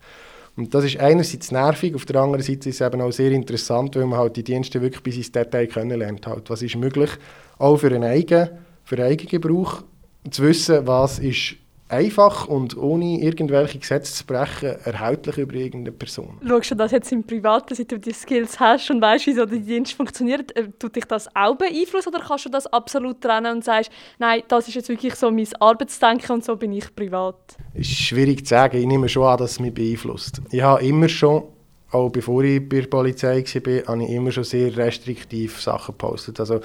Und 0.58 0.74
das 0.74 0.84
ist 0.84 0.96
einerseits 0.98 1.52
nervig, 1.52 1.94
auf 1.94 2.04
der 2.04 2.20
anderen 2.20 2.42
Seite 2.42 2.68
ist 2.68 2.80
es 2.80 2.86
eben 2.86 3.00
auch 3.00 3.12
sehr 3.12 3.30
interessant, 3.30 3.94
weil 3.94 4.06
man 4.06 4.18
halt 4.18 4.34
die 4.34 4.42
Dienste 4.42 4.82
wirklich 4.82 5.04
bis 5.04 5.16
ins 5.16 5.30
Detail 5.30 5.68
kennenlernt. 5.68 6.26
Halt. 6.26 6.50
Was 6.50 6.62
ist 6.62 6.74
möglich, 6.74 7.10
auch 7.58 7.76
für 7.76 7.86
einen 7.86 8.02
eigenen, 8.02 8.48
für 8.82 8.96
einen 8.96 9.06
eigenen 9.06 9.30
Gebrauch, 9.30 9.84
zu 10.28 10.42
wissen, 10.42 10.84
was 10.84 11.20
ist 11.20 11.54
einfach 11.88 12.46
und 12.46 12.76
ohne 12.76 13.20
irgendwelche 13.20 13.78
Gesetze 13.78 14.12
zu 14.12 14.26
brechen, 14.26 14.76
erhältlich 14.84 15.38
über 15.38 15.54
irgendeine 15.54 15.92
Person. 15.92 16.38
Schaust 16.46 16.70
du 16.70 16.74
das 16.74 16.92
jetzt 16.92 17.10
im 17.12 17.24
Privaten, 17.24 17.74
seit 17.74 17.90
du 17.90 17.98
die 17.98 18.12
Skills 18.12 18.60
hast 18.60 18.90
und 18.90 19.00
weißt, 19.00 19.26
wie 19.26 19.32
so 19.32 19.46
der 19.46 19.58
Dienst 19.58 19.94
funktioniert, 19.94 20.54
äh, 20.56 20.68
tut 20.78 20.96
dich 20.96 21.06
das 21.06 21.28
auch 21.34 21.56
beeinflussen 21.56 22.10
oder 22.10 22.20
kannst 22.20 22.44
du 22.44 22.50
das 22.50 22.66
absolut 22.66 23.20
trennen 23.20 23.56
und 23.56 23.64
sagst, 23.64 23.90
nein, 24.18 24.42
das 24.48 24.68
ist 24.68 24.74
jetzt 24.74 24.88
wirklich 24.88 25.14
so 25.14 25.30
mein 25.30 25.48
Arbeitsdenken 25.60 26.32
und 26.32 26.44
so 26.44 26.56
bin 26.56 26.72
ich 26.72 26.94
privat? 26.94 27.36
Ist 27.72 27.90
schwierig 27.90 28.44
zu 28.44 28.50
sagen. 28.50 28.78
Ich 28.78 28.86
nehme 28.86 29.08
schon 29.08 29.24
an, 29.24 29.38
dass 29.38 29.52
es 29.52 29.60
mich 29.60 29.72
beeinflusst. 29.72 30.42
Ich 30.50 30.60
habe 30.60 30.84
immer 30.84 31.08
schon, 31.08 31.44
auch 31.90 32.10
bevor 32.10 32.44
ich 32.44 32.68
bei 32.68 32.80
der 32.80 32.88
Polizei 32.88 33.42
war, 33.42 33.94
habe 33.94 34.04
ich 34.04 34.10
immer 34.10 34.30
schon 34.30 34.44
sehr 34.44 34.76
restriktiv 34.76 35.60
Sachen 35.60 35.92
gepostet. 35.92 36.38
Also 36.38 36.60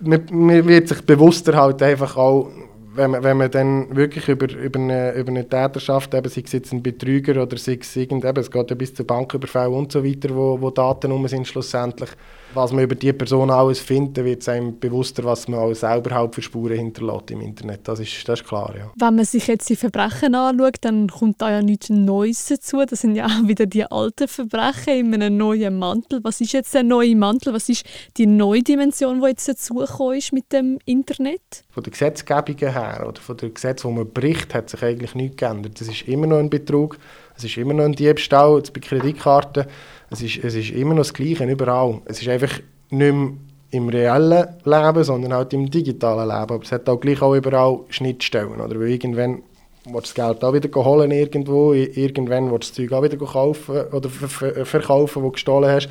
man, 0.00 0.26
man 0.30 0.66
wird 0.68 0.88
sich 0.88 1.00
bewusster 1.00 1.56
halt 1.56 1.82
einfach 1.82 2.16
auch 2.16 2.50
wenn 2.96 3.10
man, 3.10 3.22
wenn 3.24 3.36
man 3.36 3.50
dann 3.50 3.94
wirklich 3.94 4.28
über, 4.28 4.50
über, 4.52 4.78
eine, 4.78 5.12
über 5.14 5.30
eine 5.30 5.48
Täterschaft, 5.48 6.14
eben, 6.14 6.28
sei 6.28 6.42
es 6.44 6.52
jetzt 6.52 6.72
ein 6.72 6.82
Betrüger 6.82 7.42
oder 7.42 7.56
sei 7.56 7.78
es 7.80 7.94
irgend, 7.96 8.24
eben, 8.24 8.38
es 8.38 8.50
geht 8.50 8.70
ja 8.70 8.76
bis 8.76 8.94
zu 8.94 9.04
Banküberfall 9.04 9.68
und 9.68 9.92
so 9.92 10.04
weiter, 10.04 10.34
wo, 10.34 10.60
wo 10.60 10.70
Daten 10.70 11.10
rum 11.10 11.26
sind 11.28 11.46
schlussendlich, 11.46 12.10
was 12.56 12.72
man 12.72 12.84
über 12.84 12.94
diese 12.94 13.12
Person 13.12 13.50
alles 13.50 13.78
findet, 13.78 14.24
wird 14.24 14.42
es 14.42 14.48
einem 14.48 14.78
bewusster, 14.78 15.22
was 15.24 15.46
man 15.46 15.60
auch 15.60 15.74
selber 15.74 16.14
halt 16.14 16.34
für 16.34 16.42
Spuren 16.42 16.76
hinterlässt 16.76 17.30
im 17.30 17.40
Internet. 17.40 17.86
Das 17.86 18.00
ist, 18.00 18.28
das 18.28 18.40
ist 18.40 18.48
klar, 18.48 18.74
ja. 18.76 18.90
Wenn 18.96 19.16
man 19.16 19.24
sich 19.24 19.46
jetzt 19.46 19.68
die 19.68 19.76
Verbrechen 19.76 20.34
anschaut, 20.34 20.76
dann 20.80 21.08
kommt 21.08 21.40
da 21.40 21.50
ja 21.50 21.62
nichts 21.62 21.90
Neues 21.90 22.46
dazu. 22.46 22.82
Das 22.84 23.00
sind 23.02 23.14
ja 23.14 23.26
auch 23.26 23.46
wieder 23.46 23.66
die 23.66 23.84
alten 23.84 24.26
Verbrechen 24.26 25.12
in 25.12 25.22
einem 25.22 25.36
neuen 25.36 25.78
Mantel. 25.78 26.20
Was 26.22 26.40
ist 26.40 26.52
jetzt 26.52 26.74
der 26.74 26.82
neue 26.82 27.14
Mantel? 27.14 27.52
Was 27.52 27.68
ist 27.68 27.84
die 28.16 28.26
neue 28.26 28.62
Dimension, 28.62 29.20
die 29.20 29.28
jetzt 29.28 29.48
dazugekommen 29.48 30.18
ist 30.18 30.32
mit 30.32 30.52
dem 30.52 30.78
Internet? 30.84 31.64
Von 31.70 31.82
der 31.82 31.92
Gesetzgebung 31.92 32.56
her 32.58 33.06
oder 33.08 33.20
von 33.20 33.36
der 33.36 33.50
Gesetz, 33.50 33.84
wo 33.84 33.90
man 33.90 34.10
bricht, 34.10 34.54
hat 34.54 34.70
sich 34.70 34.82
eigentlich 34.82 35.14
nichts 35.14 35.36
geändert. 35.36 35.80
Es 35.80 35.88
ist 35.88 36.08
immer 36.08 36.26
noch 36.26 36.38
ein 36.38 36.50
Betrug, 36.50 36.98
es 37.36 37.44
ist 37.44 37.56
immer 37.58 37.74
noch 37.74 37.84
ein 37.84 37.92
Diebstahl, 37.92 38.56
jetzt 38.56 38.72
bei 38.72 38.80
Kreditkarten 38.80 39.66
es 40.10 40.22
ist, 40.22 40.44
es 40.44 40.54
ist 40.54 40.70
immer 40.70 40.94
noch 40.94 41.02
das 41.02 41.14
Gleiche, 41.14 41.44
überall. 41.44 42.00
Es 42.04 42.20
ist 42.20 42.28
einfach 42.28 42.60
nicht 42.90 43.14
mehr 43.14 43.32
im 43.70 43.88
reellen 43.88 44.46
Leben, 44.64 45.04
sondern 45.04 45.34
halt 45.34 45.52
im 45.52 45.70
digitalen 45.70 46.28
Leben. 46.28 46.54
Aber 46.54 46.62
es 46.62 46.72
hat 46.72 46.88
auch 46.88 47.00
gleich 47.00 47.20
auch 47.20 47.34
überall 47.34 47.80
Schnittstellen. 47.88 48.60
Oder? 48.60 48.78
Weil 48.78 48.90
irgendwann 48.90 49.42
du 49.84 50.00
das 50.00 50.14
Geld 50.14 50.42
auch 50.42 50.52
wieder 50.52 50.84
holen 50.84 51.10
irgendwo, 51.10 51.72
irgendwann 51.72 52.48
du 52.48 52.58
das 52.58 52.72
Zeug 52.72 52.92
auch 52.92 53.02
wieder 53.02 53.16
kaufen 53.16 53.82
oder 53.92 54.08
verkaufen, 54.08 55.22
das 55.22 55.28
du 55.28 55.32
gestohlen 55.32 55.70
hast. 55.70 55.88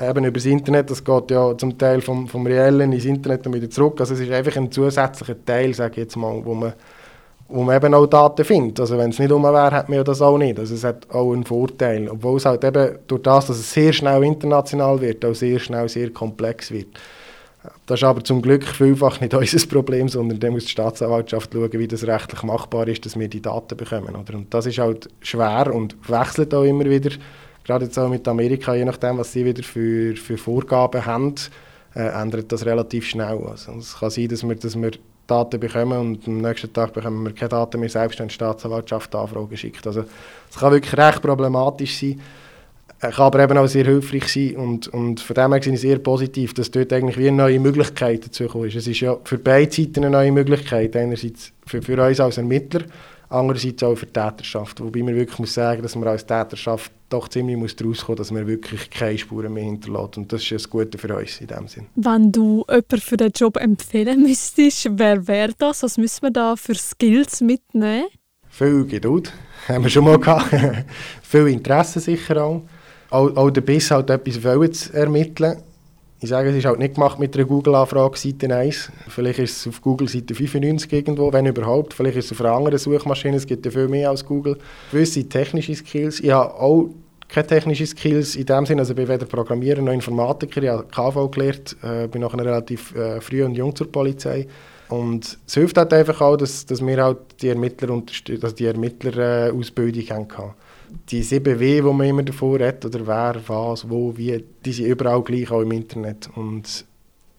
Eben 0.00 0.24
über 0.24 0.32
das 0.32 0.46
Internet, 0.46 0.90
das 0.90 1.04
geht 1.04 1.30
ja 1.30 1.56
zum 1.56 1.76
Teil 1.76 2.00
vom, 2.00 2.26
vom 2.26 2.46
Reellen 2.46 2.92
ins 2.92 3.04
Internet 3.04 3.46
und 3.46 3.52
wieder 3.54 3.68
zurück. 3.68 4.00
Also 4.00 4.14
es 4.14 4.20
ist 4.20 4.30
einfach 4.30 4.56
ein 4.56 4.72
zusätzlicher 4.72 5.44
Teil, 5.44 5.74
sage 5.74 5.92
ich 5.92 5.98
jetzt 5.98 6.16
mal, 6.16 6.42
wo 6.44 6.54
man 6.54 6.72
wo 7.48 7.62
man 7.62 7.76
eben 7.76 7.94
auch 7.94 8.06
Daten 8.06 8.44
findet. 8.44 8.80
Also 8.80 8.96
wenn 8.96 9.10
es 9.10 9.18
nicht 9.18 9.30
um 9.30 9.42
wäre, 9.42 9.76
hätte 9.76 9.90
man 9.90 10.04
das 10.04 10.22
auch 10.22 10.38
nicht. 10.38 10.58
Also 10.58 10.74
es 10.74 10.84
hat 10.84 11.10
auch 11.10 11.32
einen 11.32 11.44
Vorteil. 11.44 12.08
Obwohl 12.08 12.38
es 12.38 12.46
halt 12.46 12.64
eben 12.64 12.98
durch 13.06 13.22
das, 13.22 13.46
dass 13.46 13.58
es 13.58 13.72
sehr 13.72 13.92
schnell 13.92 14.24
international 14.24 15.00
wird, 15.00 15.24
auch 15.24 15.34
sehr 15.34 15.58
schnell 15.58 15.88
sehr 15.88 16.10
komplex 16.10 16.70
wird. 16.70 16.88
Das 17.86 18.00
ist 18.00 18.04
aber 18.04 18.24
zum 18.24 18.42
Glück 18.42 18.64
vielfach 18.64 19.20
nicht 19.20 19.34
unser 19.34 19.66
Problem, 19.66 20.08
sondern 20.08 20.40
da 20.40 20.50
muss 20.50 20.64
die 20.64 20.70
Staatsanwaltschaft 20.70 21.52
schauen, 21.52 21.72
wie 21.72 21.88
das 21.88 22.06
rechtlich 22.06 22.42
machbar 22.42 22.88
ist, 22.88 23.04
dass 23.06 23.18
wir 23.18 23.28
die 23.28 23.42
Daten 23.42 23.76
bekommen. 23.76 24.16
Oder? 24.16 24.34
Und 24.34 24.52
das 24.52 24.66
ist 24.66 24.78
halt 24.78 25.08
schwer 25.20 25.72
und 25.72 25.96
wechselt 26.08 26.54
auch 26.54 26.64
immer 26.64 26.84
wieder. 26.86 27.10
Gerade 27.64 27.84
jetzt 27.84 27.98
auch 27.98 28.08
mit 28.08 28.26
Amerika, 28.26 28.74
je 28.74 28.84
nachdem, 28.84 29.18
was 29.18 29.32
sie 29.32 29.44
wieder 29.44 29.62
für, 29.62 30.16
für 30.16 30.36
Vorgaben 30.36 31.06
haben, 31.06 31.34
äh, 31.94 32.00
ändert 32.00 32.50
das 32.50 32.66
relativ 32.66 33.06
schnell. 33.06 33.38
Also 33.46 33.72
es 33.78 33.98
kann 33.98 34.10
sein, 34.10 34.28
dass 34.28 34.42
wir, 34.42 34.56
dass 34.56 34.74
wir 34.74 34.90
Daten 35.32 35.60
bekommen 35.60 35.98
und 35.98 36.28
am 36.28 36.38
nächsten 36.38 36.72
Tag 36.72 36.92
bekommen 36.92 37.24
wir 37.24 37.32
keine 37.32 37.48
Daten 37.48 37.80
mehr, 37.80 37.88
selbst 37.88 38.18
wenn 38.18 38.28
die 38.28 38.34
Staatsanwaltschaft 38.34 39.14
Anfrage 39.14 39.56
schickt. 39.56 39.86
Also 39.86 40.04
es 40.50 40.58
kann 40.58 40.72
wirklich 40.72 40.96
recht 40.96 41.22
problematisch 41.22 41.98
sein, 41.98 42.20
kann 43.00 43.26
aber 43.26 43.40
eben 43.40 43.58
auch 43.58 43.66
sehr 43.66 43.84
hilfreich 43.84 44.28
sein 44.28 44.56
und, 44.56 44.88
und 44.88 45.20
von 45.20 45.34
dem 45.34 45.50
her 45.52 45.60
gesehen 45.60 45.76
sehr 45.76 45.98
positiv, 45.98 46.54
dass 46.54 46.70
dort 46.70 46.92
eigentlich 46.92 47.18
wie 47.18 47.28
eine 47.28 47.38
neue 47.38 47.58
Möglichkeit 47.58 48.26
dazu 48.26 48.44
ist. 48.64 48.76
Es 48.76 48.86
ist 48.86 49.00
ja 49.00 49.16
für 49.24 49.38
beide 49.38 49.72
Seiten 49.72 50.04
eine 50.04 50.10
neue 50.10 50.32
Möglichkeit, 50.32 50.94
einerseits 50.96 51.52
für, 51.66 51.82
für 51.82 52.00
uns 52.00 52.20
als 52.20 52.38
Ermittler, 52.38 52.82
andererseits 53.32 53.82
auch 53.82 53.96
für 53.96 54.06
die 54.06 54.12
Täterschaft, 54.12 54.80
wobei 54.80 55.02
man 55.02 55.14
wirklich 55.14 55.38
muss 55.38 55.54
sagen, 55.54 55.82
dass 55.82 55.96
man 55.96 56.08
als 56.08 56.26
Täterschaft 56.26 56.92
doch 57.08 57.28
ziemlich 57.28 57.56
muss 57.56 57.76
daraus 57.76 58.04
kommen, 58.04 58.16
dass 58.16 58.30
man 58.30 58.46
wirklich 58.46 58.88
keine 58.90 59.18
Spuren 59.18 59.52
mehr 59.52 59.64
hinterlässt 59.64 60.16
und 60.16 60.32
das 60.32 60.42
ist 60.42 60.52
das 60.52 60.70
Gute 60.70 60.98
für 60.98 61.16
uns 61.16 61.40
in 61.40 61.46
dem 61.46 61.68
Sinn. 61.68 61.86
Wenn 61.94 62.32
du 62.32 62.64
jemanden 62.68 63.00
für 63.00 63.16
den 63.16 63.32
Job 63.32 63.56
empfehlen 63.56 64.22
müsstest, 64.22 64.88
wer 64.92 65.26
wäre 65.26 65.52
das? 65.58 65.82
Was 65.82 65.98
müssen 65.98 66.22
wir 66.22 66.30
da 66.30 66.56
für 66.56 66.74
Skills 66.74 67.40
mitnehmen? 67.40 68.06
Viel 68.48 68.84
Geduld, 68.84 69.32
haben 69.68 69.84
wir 69.84 69.90
schon 69.90 70.04
mal 70.04 70.18
gehabt. 70.18 70.54
Viel 71.22 71.48
Interesse 71.48 72.00
sicher 72.00 72.44
auch. 72.44 72.62
Auch, 73.10 73.36
auch 73.36 73.50
der 73.50 73.60
Biss 73.60 73.90
halt 73.90 74.08
etwas 74.08 74.40
zu 74.72 74.92
ermitteln 74.94 75.56
ich 76.22 76.28
sage, 76.28 76.50
es 76.50 76.56
ist 76.56 76.66
halt 76.66 76.78
nicht 76.78 76.94
gemacht 76.94 77.18
mit 77.18 77.34
einer 77.34 77.44
Google-Anfrage 77.44 78.16
Seite 78.16 78.54
1. 78.54 78.92
Vielleicht 79.08 79.40
ist 79.40 79.56
es 79.56 79.66
auf 79.66 79.82
Google 79.82 80.08
Seite 80.08 80.36
95 80.36 80.92
irgendwo, 80.92 81.32
wenn 81.32 81.46
überhaupt. 81.46 81.94
Vielleicht 81.94 82.16
ist 82.16 82.26
es 82.26 82.32
auf 82.32 82.46
einer 82.46 82.54
anderen 82.54 82.78
Suchmaschine, 82.78 83.36
es 83.36 83.44
gibt 83.44 83.66
ja 83.66 83.72
viel 83.72 83.88
mehr 83.88 84.08
als 84.08 84.24
Google. 84.24 84.56
Gewisse 84.92 85.28
technische 85.28 85.74
Skills. 85.74 86.20
Ich 86.20 86.30
habe 86.30 86.54
auch 86.54 86.90
keine 87.28 87.48
technischen 87.48 87.86
Skills 87.86 88.36
in 88.36 88.46
dem 88.46 88.64
Sinne, 88.66 88.82
also 88.82 88.92
ich 88.92 88.96
bin 88.96 89.08
weder 89.08 89.26
Programmierer 89.26 89.82
noch 89.82 89.92
Informatiker, 89.92 90.62
ich 90.62 90.68
habe 90.68 90.84
KV 90.84 91.28
gelernt, 91.28 91.76
äh, 91.82 92.06
bin 92.06 92.20
nachher 92.20 92.44
relativ 92.44 92.94
äh, 92.94 93.20
früh 93.20 93.42
und 93.42 93.56
jung 93.56 93.74
zur 93.74 93.90
Polizei. 93.90 94.46
Und 94.90 95.38
es 95.44 95.54
hilft 95.54 95.76
halt 95.76 95.92
einfach 95.92 96.20
auch, 96.20 96.36
dass, 96.36 96.64
dass 96.66 96.86
wir 96.86 97.02
halt 97.02 97.18
die 97.40 97.48
Ermittler, 97.48 97.90
also 97.90 98.54
die 98.54 98.66
Ermittlerausbildung 98.66 100.02
äh, 100.02 100.12
die 101.08 101.22
7W, 101.22 101.56
die 101.58 101.82
man 101.82 102.06
immer 102.06 102.22
davor 102.22 102.60
hat, 102.60 102.84
oder 102.84 103.06
wer, 103.06 103.36
was, 103.46 103.88
wo, 103.88 104.16
wie, 104.16 104.44
die 104.64 104.72
sind 104.72 104.86
überall 104.86 105.22
gleich, 105.22 105.50
auch 105.50 105.60
im 105.60 105.72
Internet. 105.72 106.28
Und 106.34 106.84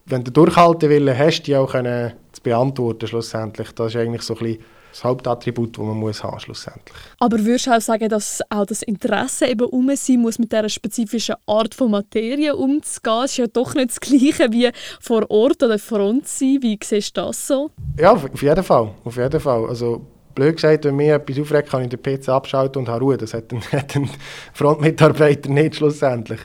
wenn 0.06 0.24
du 0.24 0.32
durchhalten 0.32 0.90
willst, 0.90 1.18
hast, 1.18 1.44
die 1.44 1.56
auch 1.56 1.72
können 1.72 2.14
zu 2.32 2.42
beantworten 2.42 3.08
schlussendlich. 3.08 3.72
Das 3.72 3.94
ist 3.94 4.00
eigentlich 4.00 4.24
so 4.24 4.36
ein 4.36 4.40
bisschen 4.40 4.64
das 4.92 5.04
Hauptattribut, 5.04 5.76
das 5.76 5.84
man 5.84 5.98
muss 5.98 6.24
haben 6.24 6.40
schlussendlich. 6.40 6.98
Aber 7.20 7.40
würdest 7.40 7.66
du 7.66 7.72
auch 7.72 7.82
sagen, 7.82 8.10
dass 8.10 8.42
auch 8.50 8.66
das 8.66 8.84
Interesse 8.84 9.48
eben 9.48 9.66
um 9.66 9.90
sein 9.96 10.20
muss, 10.20 10.38
mit 10.38 10.52
dieser 10.52 10.70
spezifischen 10.70 11.36
Art 11.48 11.74
von 11.74 11.92
Materie 11.92 12.56
umzugehen? 12.56 13.24
Es 13.24 13.32
ist 13.32 13.38
ja 13.38 13.48
doch 13.48 13.74
nicht 13.74 13.90
das 13.90 14.00
Gleiche 14.00 14.52
wie 14.52 14.70
vor 15.02 15.30
Ort 15.32 15.64
oder 15.64 15.80
vor 15.80 16.00
uns 16.00 16.38
sein. 16.38 16.60
Wie 16.62 16.78
siehst 16.84 17.18
du 17.18 17.22
das 17.22 17.48
so? 17.48 17.72
Ja, 18.00 18.14
auf 18.14 18.42
jeden 18.42 18.64
Fall. 18.64 18.92
Auf 19.04 19.18
jeden 19.18 19.40
Fall. 19.40 19.66
Also 19.66 20.06
blöd 20.36 20.56
gesagt, 20.56 20.86
wenn 20.86 20.96
mir 20.96 21.16
etwas 21.16 21.40
aufregt, 21.40 21.70
kann 21.70 21.84
ich 21.84 21.90
den 21.90 22.02
PC 22.02 22.30
abschalten 22.30 22.82
und 22.82 22.90
habe 22.90 23.00
Ruhe. 23.00 23.18
Das 23.18 23.34
hat 23.34 23.52
ein, 23.52 23.62
Frontmitarbeiter 24.54 25.50
nicht 25.50 25.76
schlussendlich. 25.76 26.40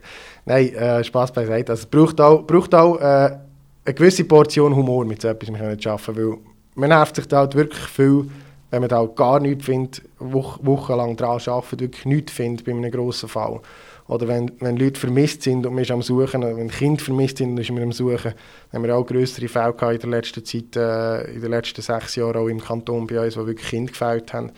Nein, 0.45 0.75
äh, 0.75 1.05
Spaß 1.05 1.33
beiseite. 1.33 1.73
Also, 1.73 1.83
es 1.83 1.87
braucht 1.87 2.21
auch, 2.21 2.43
braucht 2.47 2.75
auch 2.75 2.99
äh, 3.01 3.39
eine 3.85 3.95
gewisse 3.95 4.25
Portion 4.25 4.75
Humor, 4.75 5.05
mit 5.05 5.23
so 5.23 5.29
etwas 5.29 5.49
zu 5.81 5.91
arbeiten, 5.91 6.17
weil 6.17 6.39
man 6.75 6.89
nervt 6.91 7.17
sich 7.17 7.27
da 7.27 7.39
halt 7.39 7.55
wirklich 7.55 7.85
viel, 7.85 8.31
wenn 8.71 8.81
man 8.81 8.89
da 8.89 9.05
gar 9.05 9.41
nichts 9.41 9.65
findet, 9.65 10.03
woch, 10.19 10.59
wochenlang 10.63 11.17
daran 11.17 11.41
arbeitet, 11.47 11.81
wirklich 11.81 12.05
nichts 12.07 12.33
findet 12.33 12.65
bei 12.65 12.73
einem 12.73 12.91
grossen 12.91 13.29
Fall. 13.29 13.61
Oder 14.09 14.27
wenn, 14.27 14.51
wenn 14.61 14.79
Leute 14.79 14.99
vermisst 14.99 15.43
sind 15.43 15.67
und 15.67 15.75
man 15.75 15.83
ist 15.83 15.91
am 15.91 16.01
Suchen, 16.01 16.43
wenn 16.43 16.71
Kinder 16.71 17.05
vermisst 17.05 17.39
sind 17.39 17.51
und 17.51 17.59
ist 17.59 17.71
man 17.71 17.83
am 17.83 17.93
Suchen, 17.93 18.33
haben 18.73 18.83
wir 18.83 18.97
auch 18.97 19.05
größere 19.05 19.49
Fälle 19.49 19.75
in 19.93 20.01
der 20.01 20.11
letzten 20.11 20.45
Zeit, 20.45 20.77
äh, 20.77 21.35
in 21.35 21.43
den 21.43 21.51
letzten 21.51 21.83
sechs 21.83 22.17
Jahren 22.17 22.37
auch 22.37 22.49
im 22.49 22.59
Kanton 22.59 23.07
bei 23.07 23.23
uns, 23.23 23.37
wo 23.37 23.47
wirklich 23.47 23.69
Kinder 23.69 23.93
gefällt 23.93 24.33
haben. 24.33 24.51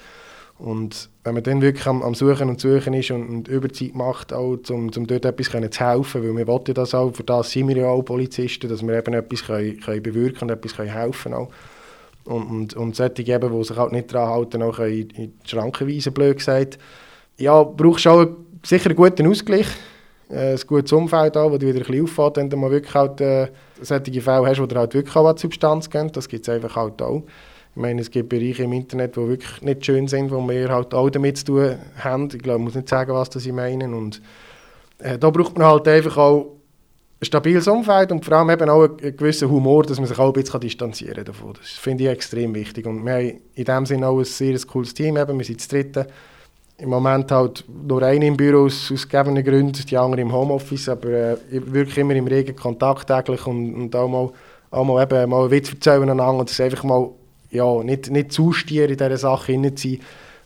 Und 0.60 1.08
wenn 1.24 1.34
man 1.34 1.42
dann 1.42 1.62
wirklich 1.62 1.86
am, 1.86 2.02
am 2.02 2.14
Suchen 2.14 2.48
und 2.48 2.60
Suchen 2.60 2.94
ist 2.94 3.10
und, 3.10 3.28
und 3.28 3.48
Überzeit 3.48 3.94
macht, 3.94 4.32
auch 4.32 4.58
um, 4.68 4.90
um 4.94 5.06
dort 5.06 5.24
etwas 5.24 5.50
können 5.50 5.72
zu 5.72 5.84
helfen, 5.84 6.22
weil 6.22 6.36
wir 6.36 6.46
wollen 6.46 6.74
das 6.74 6.94
auch, 6.94 7.10
für 7.12 7.24
das 7.24 7.50
sind 7.50 7.66
wir 7.68 7.76
ja 7.76 7.88
auch 7.88 8.02
Polizisten, 8.02 8.68
dass 8.68 8.86
wir 8.86 8.94
eben 8.94 9.14
etwas 9.14 9.44
können, 9.44 9.80
können 9.80 10.02
bewirken 10.02 10.42
und 10.42 10.50
etwas 10.50 10.76
können 10.76 10.92
helfen 10.92 11.32
können. 11.32 11.48
Und, 12.24 12.42
und, 12.50 12.74
und 12.74 12.94
solche 12.94 13.22
eben, 13.22 13.58
die 13.58 13.64
sich 13.64 13.76
halt 13.76 13.92
nicht 13.92 14.14
daran 14.14 14.28
halten, 14.28 14.62
auch 14.62 14.78
in, 14.78 15.10
in 15.10 15.32
die 15.44 15.48
Schranken 15.48 15.88
weisen, 15.88 16.12
blöd 16.12 16.36
gesagt. 16.36 16.78
Ja, 17.38 17.62
brauchst 17.64 18.06
auch 18.06 18.26
sicher 18.62 18.86
einen 18.86 18.96
guten 18.96 19.26
Ausgleich, 19.26 19.66
äh, 20.30 20.52
ein 20.52 20.60
gutes 20.66 20.92
Umfeld 20.92 21.36
auch, 21.36 21.50
wo 21.50 21.58
du 21.58 21.66
wieder 21.66 21.80
ein 21.80 21.86
bisschen 21.86 22.04
auffällt, 22.04 22.36
wenn 22.36 22.50
du 22.50 22.56
mal 22.56 22.70
wirklich 22.70 22.94
halt, 22.94 23.20
äh, 23.20 23.48
solche 23.80 24.20
Fälle 24.20 24.46
hast, 24.46 24.60
wo 24.60 24.66
du 24.66 24.76
halt 24.76 24.94
wirklich 24.94 25.16
auch 25.16 25.36
Substanz 25.36 25.88
geben. 25.88 26.12
Das 26.12 26.28
gibt 26.28 26.46
es 26.46 26.54
einfach 26.54 26.76
halt 26.76 27.00
auch. 27.02 27.22
Ich 27.74 27.80
meine, 27.80 28.00
es 28.00 28.10
gibt 28.10 28.28
Bereiche 28.28 28.64
im 28.64 28.72
Internet, 28.72 29.16
die 29.16 29.28
wirklich 29.28 29.62
nicht 29.62 29.86
schön 29.86 30.08
sind, 30.08 30.30
wo 30.30 30.46
wir 30.48 30.68
halt 30.68 30.92
auch 30.92 31.08
damit 31.08 31.38
zu 31.38 31.44
tun 31.44 31.78
haben. 31.98 32.28
Ich 32.32 32.38
glaube, 32.38 32.58
ich 32.58 32.64
muss 32.64 32.74
nicht 32.74 32.88
sagen, 32.88 33.12
was 33.12 33.30
das 33.30 33.46
ich 33.46 33.52
meine. 33.52 33.84
Und 33.94 34.20
äh, 34.98 35.18
da 35.18 35.30
braucht 35.30 35.56
man 35.56 35.68
halt 35.68 35.86
einfach 35.86 36.16
auch 36.16 36.56
ein 37.20 37.24
stabiles 37.24 37.68
Umfeld 37.68 38.10
und 38.12 38.24
vor 38.24 38.38
allem 38.38 38.50
eben 38.50 38.68
auch 38.68 38.82
einen 38.82 39.16
gewissen 39.16 39.48
Humor, 39.50 39.84
dass 39.84 39.98
man 39.98 40.08
sich 40.08 40.18
auch 40.18 40.28
ein 40.28 40.32
bisschen 40.32 40.60
distanzieren 40.60 41.24
davon. 41.24 41.52
Das 41.54 41.68
finde 41.68 42.04
ich 42.04 42.10
extrem 42.10 42.54
wichtig. 42.54 42.86
Und 42.86 43.04
wir 43.04 43.12
haben 43.12 43.40
in 43.54 43.64
dem 43.64 43.86
Sinne 43.86 44.08
auch 44.08 44.18
ein 44.18 44.24
sehr 44.24 44.58
cooles 44.66 44.92
Team. 44.92 45.16
Eben. 45.16 45.38
Wir 45.38 45.44
sind 45.44 45.60
das 45.60 45.68
dritte 45.68 46.06
im 46.80 46.88
Moment 46.88 47.30
halt 47.30 47.64
nur 47.68 48.02
eine 48.02 48.26
im 48.26 48.36
Büro 48.36 48.64
aus, 48.64 48.90
aus 48.92 49.08
gegebenen 49.08 49.44
Gründen, 49.44 49.84
die 49.86 49.96
andere 49.96 50.22
im 50.22 50.32
Homeoffice, 50.32 50.88
aber 50.88 51.08
äh, 51.08 51.36
wirklich 51.50 51.98
immer 51.98 52.14
im 52.14 52.26
regen 52.26 52.56
Kontakt 52.56 53.06
täglich 53.06 53.46
und, 53.46 53.74
und 53.74 53.96
auch 53.96 54.08
mal, 54.08 54.30
auch 54.70 54.84
mal, 54.84 55.02
eben, 55.02 55.30
mal 55.30 55.42
einen 55.42 55.50
Witz 55.50 55.70
erzählen 55.70 56.02
aneinander 56.02 56.40
und 56.40 56.50
das 56.50 56.60
einfach 56.60 56.84
mal 56.84 57.10
ja, 57.50 57.82
nicht, 57.82 58.10
nicht 58.10 58.32
zu 58.32 58.52
stier 58.52 58.88
in 58.88 58.96
dieser 58.96 59.16
Sache 59.16 59.52
hinein 59.52 59.76
zu 59.76 59.88
sein, 59.88 60.00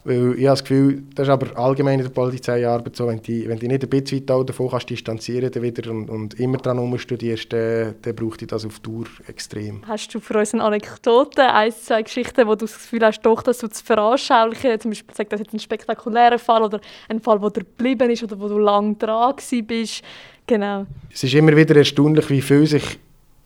weil 0.04 0.34
ich 0.38 0.46
habe 0.46 0.52
das 0.52 0.64
Gefühl, 0.64 1.02
das 1.14 1.26
ist 1.26 1.32
aber 1.32 1.58
allgemein 1.58 1.98
in 1.98 2.04
der 2.04 2.12
Polizeiarbeit 2.12 2.94
so, 2.94 3.06
wenn 3.06 3.22
du 3.22 3.48
wenn 3.48 3.58
die 3.58 3.68
nicht 3.68 3.82
ein 3.82 3.88
bisschen 3.88 4.28
weit 4.28 4.48
davon 4.48 4.68
kannst 4.68 4.90
distanzieren 4.90 5.50
dann 5.50 5.62
wieder 5.62 5.90
und, 5.90 6.10
und 6.10 6.38
immer 6.38 6.58
daran 6.58 6.78
umstudierst, 6.78 7.52
dann, 7.52 7.94
dann 8.02 8.14
braucht 8.14 8.42
dich 8.42 8.48
das 8.48 8.66
auf 8.66 8.80
Tour 8.80 9.06
extrem. 9.26 9.82
Hast 9.88 10.14
du 10.14 10.20
für 10.20 10.38
uns 10.38 10.52
eine 10.52 10.62
Anekdote, 10.62 11.52
ein, 11.52 11.72
zwei 11.72 12.02
Geschichten, 12.02 12.46
wo 12.46 12.54
du 12.54 12.66
das 12.66 12.74
Gefühl 12.74 13.04
hast, 13.04 13.22
doch, 13.22 13.42
das 13.42 13.60
so 13.60 13.68
zu 13.68 13.84
veranschaulichen, 13.84 14.78
zum 14.78 14.90
Beispiel 14.90 15.14
sagt 15.14 15.32
das 15.32 15.40
jetzt 15.40 15.54
ein 15.54 15.58
spektakulärer 15.58 16.38
Fall 16.38 16.62
oder 16.62 16.80
ein 17.08 17.20
Fall, 17.20 17.40
wo 17.40 17.48
dir 17.48 17.60
geblieben 17.64 18.10
ist 18.10 18.22
oder 18.22 18.38
wo 18.38 18.48
du 18.48 18.58
lange 18.58 18.94
dran 18.96 19.34
bist? 19.66 20.02
Genau. 20.46 20.86
Es 21.10 21.24
ist 21.24 21.34
immer 21.34 21.56
wieder 21.56 21.74
erstaunlich, 21.76 22.28
wie 22.28 22.42
viel 22.42 22.66
sich 22.66 22.98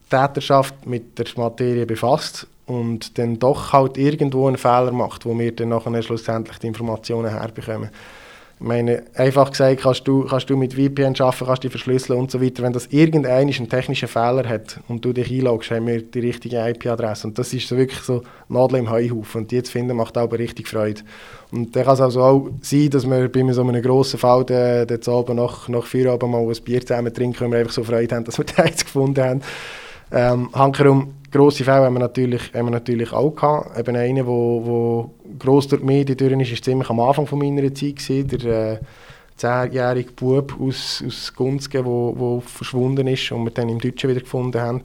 Täterschaft 0.09 0.87
mit 0.87 1.19
der 1.19 1.27
Materie 1.37 1.87
befasst 1.87 2.47
und 2.67 3.19
dann 3.19 3.39
doch 3.39 3.73
halt 3.73 3.97
irgendwo 3.97 4.47
einen 4.47 4.59
Fehler 4.59 4.93
macht, 4.93 5.25
wo 5.25 5.37
wir 5.39 5.55
dann 5.55 5.71
nachher 5.71 6.03
schlussendlich 6.03 6.59
die 6.59 6.67
Informationen 6.69 7.31
herbekommen. 7.31 7.91
Ich 8.61 8.67
meine, 8.67 9.05
einfach 9.15 9.53
gesagt, 9.53 9.83
kannst 9.83 10.09
du, 10.09 10.25
kannst 10.25 10.51
du 10.51 10.57
mit 10.57 10.75
VPN 10.75 11.15
arbeiten, 11.21 11.47
kannst 11.47 11.63
die 11.63 11.69
verschlüsseln 11.69 12.19
und 12.19 12.33
so 12.33 12.43
weiter. 12.43 12.65
Wenn 12.65 12.73
das 12.73 12.87
irgendeiner 12.87 13.37
einen 13.37 13.69
technischen 13.69 14.09
Fehler 14.09 14.49
hat 14.49 14.81
und 14.89 15.05
du 15.05 15.13
dich 15.13 15.31
einloggst, 15.31 15.71
haben 15.71 15.87
wir 15.87 16.03
die 16.03 16.19
richtige 16.19 16.69
IP-Adresse. 16.69 17.29
Und 17.29 17.39
das 17.39 17.55
ist 17.55 17.69
so 17.69 17.77
wirklich 17.77 18.01
so 18.01 18.25
Nadel 18.49 18.81
im 18.81 18.91
Heuhaufen. 18.91 19.43
Und 19.43 19.53
die 19.53 19.63
zu 19.63 19.71
finden, 19.71 19.97
macht 19.97 20.19
auch 20.19 20.33
richtig 20.33 20.67
Freude. 20.67 21.03
Und 21.53 21.77
dann 21.77 21.85
kann 21.85 21.95
es 21.95 22.01
also 22.01 22.21
auch 22.21 22.51
sein, 22.61 22.91
dass 22.91 23.09
wir 23.09 23.29
bei 23.31 23.53
so 23.53 23.63
einem 23.63 23.81
grossen 23.81 24.19
Fall 24.19 24.45
dann, 24.45 24.89
dann 24.89 25.15
oben 25.15 25.37
nach, 25.37 25.69
nach 25.69 25.87
Feierabend 25.87 26.33
mal 26.33 26.43
ein 26.43 26.65
Bier 26.65 26.81
zusammen 26.81 27.15
trinken, 27.15 27.45
weil 27.45 27.51
wir 27.53 27.59
einfach 27.61 27.73
so 27.73 27.85
Freude 27.85 28.17
haben, 28.17 28.25
dass 28.25 28.39
wir 28.39 28.45
den 28.45 28.67
jetzt 28.67 28.87
gefunden 28.87 29.23
haben. 29.23 29.41
Ähm, 30.11 30.51
hankerum, 30.53 31.15
grosse 31.31 31.65
Fälle 31.65 31.85
haben 31.85 31.95
wir 31.95 32.01
natürlich, 32.01 32.53
haben 32.55 32.67
wir 32.67 32.73
natürlich 32.73 33.13
auch 33.13 33.35
gehabt. 33.35 33.79
Eben 33.79 33.97
einer, 33.97 34.27
wo, 34.27 34.63
wo 34.65 35.11
gross 35.39 35.69
durch 35.69 35.81
die 35.81 35.87
Medien 35.87 36.41
ist, 36.41 36.53
ist 36.53 36.65
ziemlich 36.65 36.89
am 36.89 37.01
Anfang 37.01 37.27
von 37.27 37.39
meiner 37.39 37.63
Zeit 37.75 37.97
gewesen, 37.97 38.29
der 38.29 38.73
äh, 38.73 38.79
zehnjährige 39.37 40.13
Bub 40.13 40.55
aus, 40.61 41.03
aus 41.07 41.33
Gunzgen, 41.35 41.85
wo, 41.85 42.15
wo 42.17 42.41
verschwunden 42.41 43.07
ist 43.07 43.31
und 43.33 43.45
wir 43.45 43.51
dann 43.51 43.69
im 43.69 43.81
Deutschen 43.81 44.11
wieder 44.11 44.21
gefunden 44.21 44.61
haben. 44.61 44.83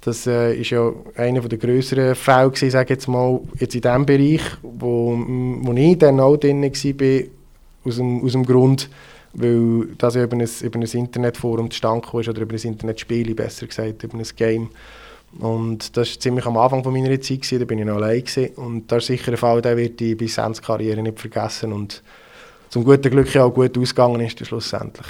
Das 0.00 0.26
äh, 0.26 0.60
ja 0.60 0.92
einer 1.16 1.40
der 1.40 1.58
grösseren 1.58 2.14
Fälle 2.14 2.50
gewesen, 2.50 2.70
sage 2.70 2.94
jetzt 2.94 3.08
mal, 3.08 3.40
jetzt 3.58 3.74
in 3.74 3.80
diesem 3.80 4.06
Bereich, 4.06 4.42
wo, 4.62 5.16
wo 5.16 5.72
ich 5.72 5.98
dann 5.98 6.20
auch 6.20 6.36
drin 6.36 6.62
war, 6.62 7.20
aus 7.86 7.96
dem, 7.96 8.22
aus 8.22 8.32
dem 8.32 8.44
Grund, 8.44 8.88
weil 9.34 9.88
das 9.98 10.16
über 10.16 10.36
ein, 10.36 10.48
über 10.62 10.78
ein 10.78 10.82
Internetforum 10.82 11.70
zustande 11.70 12.06
ist 12.06 12.28
oder 12.28 12.42
über 12.42 12.54
ein 12.54 12.60
Internetspiel, 12.60 13.34
besser 13.34 13.66
gesagt, 13.66 14.02
über 14.02 14.18
ein 14.18 14.26
Game. 14.36 14.70
Und 15.38 15.96
das 15.96 16.10
war 16.14 16.20
ziemlich 16.20 16.46
am 16.46 16.56
Anfang 16.56 16.84
meiner 16.92 17.20
Zeit, 17.20 17.42
gewesen, 17.42 17.58
da 17.58 17.64
bin 17.64 17.78
ich 17.78 17.84
noch 17.84 17.96
allein 17.96 18.22
gewesen. 18.22 18.54
und 18.54 18.92
das 18.92 19.04
ist 19.04 19.06
sicher 19.08 19.32
ein 19.32 19.36
Fall, 19.36 19.60
der 19.60 19.76
wird 19.76 19.98
die 19.98 20.14
bis 20.14 20.36
Karriere 20.36 21.02
nicht 21.02 21.18
vergessen 21.18 21.72
und 21.72 22.02
zum 22.70 22.84
guten 22.84 23.10
Glück 23.10 23.32
ja 23.34 23.44
auch 23.44 23.54
gut 23.54 23.76
ausgegangen 23.76 24.20
ist 24.20 24.44
schlussendlich. 24.46 25.06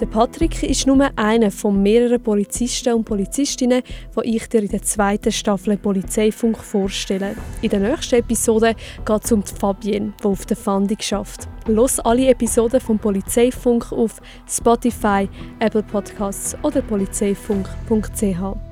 Der 0.00 0.06
Patrick 0.06 0.62
ist 0.64 0.86
nur 0.86 1.10
einer 1.16 1.50
von 1.50 1.80
mehreren 1.80 2.20
Polizisten 2.20 2.94
und 2.94 3.04
Polizistinnen, 3.04 3.82
die 4.16 4.36
ich 4.36 4.48
dir 4.48 4.62
in 4.62 4.68
der 4.68 4.82
zweiten 4.82 5.30
Staffel 5.30 5.76
Polizeifunk 5.76 6.58
vorstelle. 6.58 7.36
In 7.60 7.70
der 7.70 7.80
nächsten 7.80 8.16
Episode 8.16 8.74
geht 9.04 9.24
es 9.24 9.32
um 9.32 9.44
die 9.44 9.54
Fabienne, 9.54 10.12
die 10.20 10.24
auf 10.24 10.44
der 10.46 10.56
Fahndung 10.56 10.98
schafft. 11.00 11.48
Los 11.68 12.00
alle 12.00 12.28
Episoden 12.28 12.80
vom 12.80 12.98
Polizeifunk 12.98 13.92
auf 13.92 14.20
Spotify, 14.48 15.28
Apple 15.60 15.84
Podcasts 15.84 16.56
oder 16.64 16.82
polizeifunk.ch. 16.82 18.71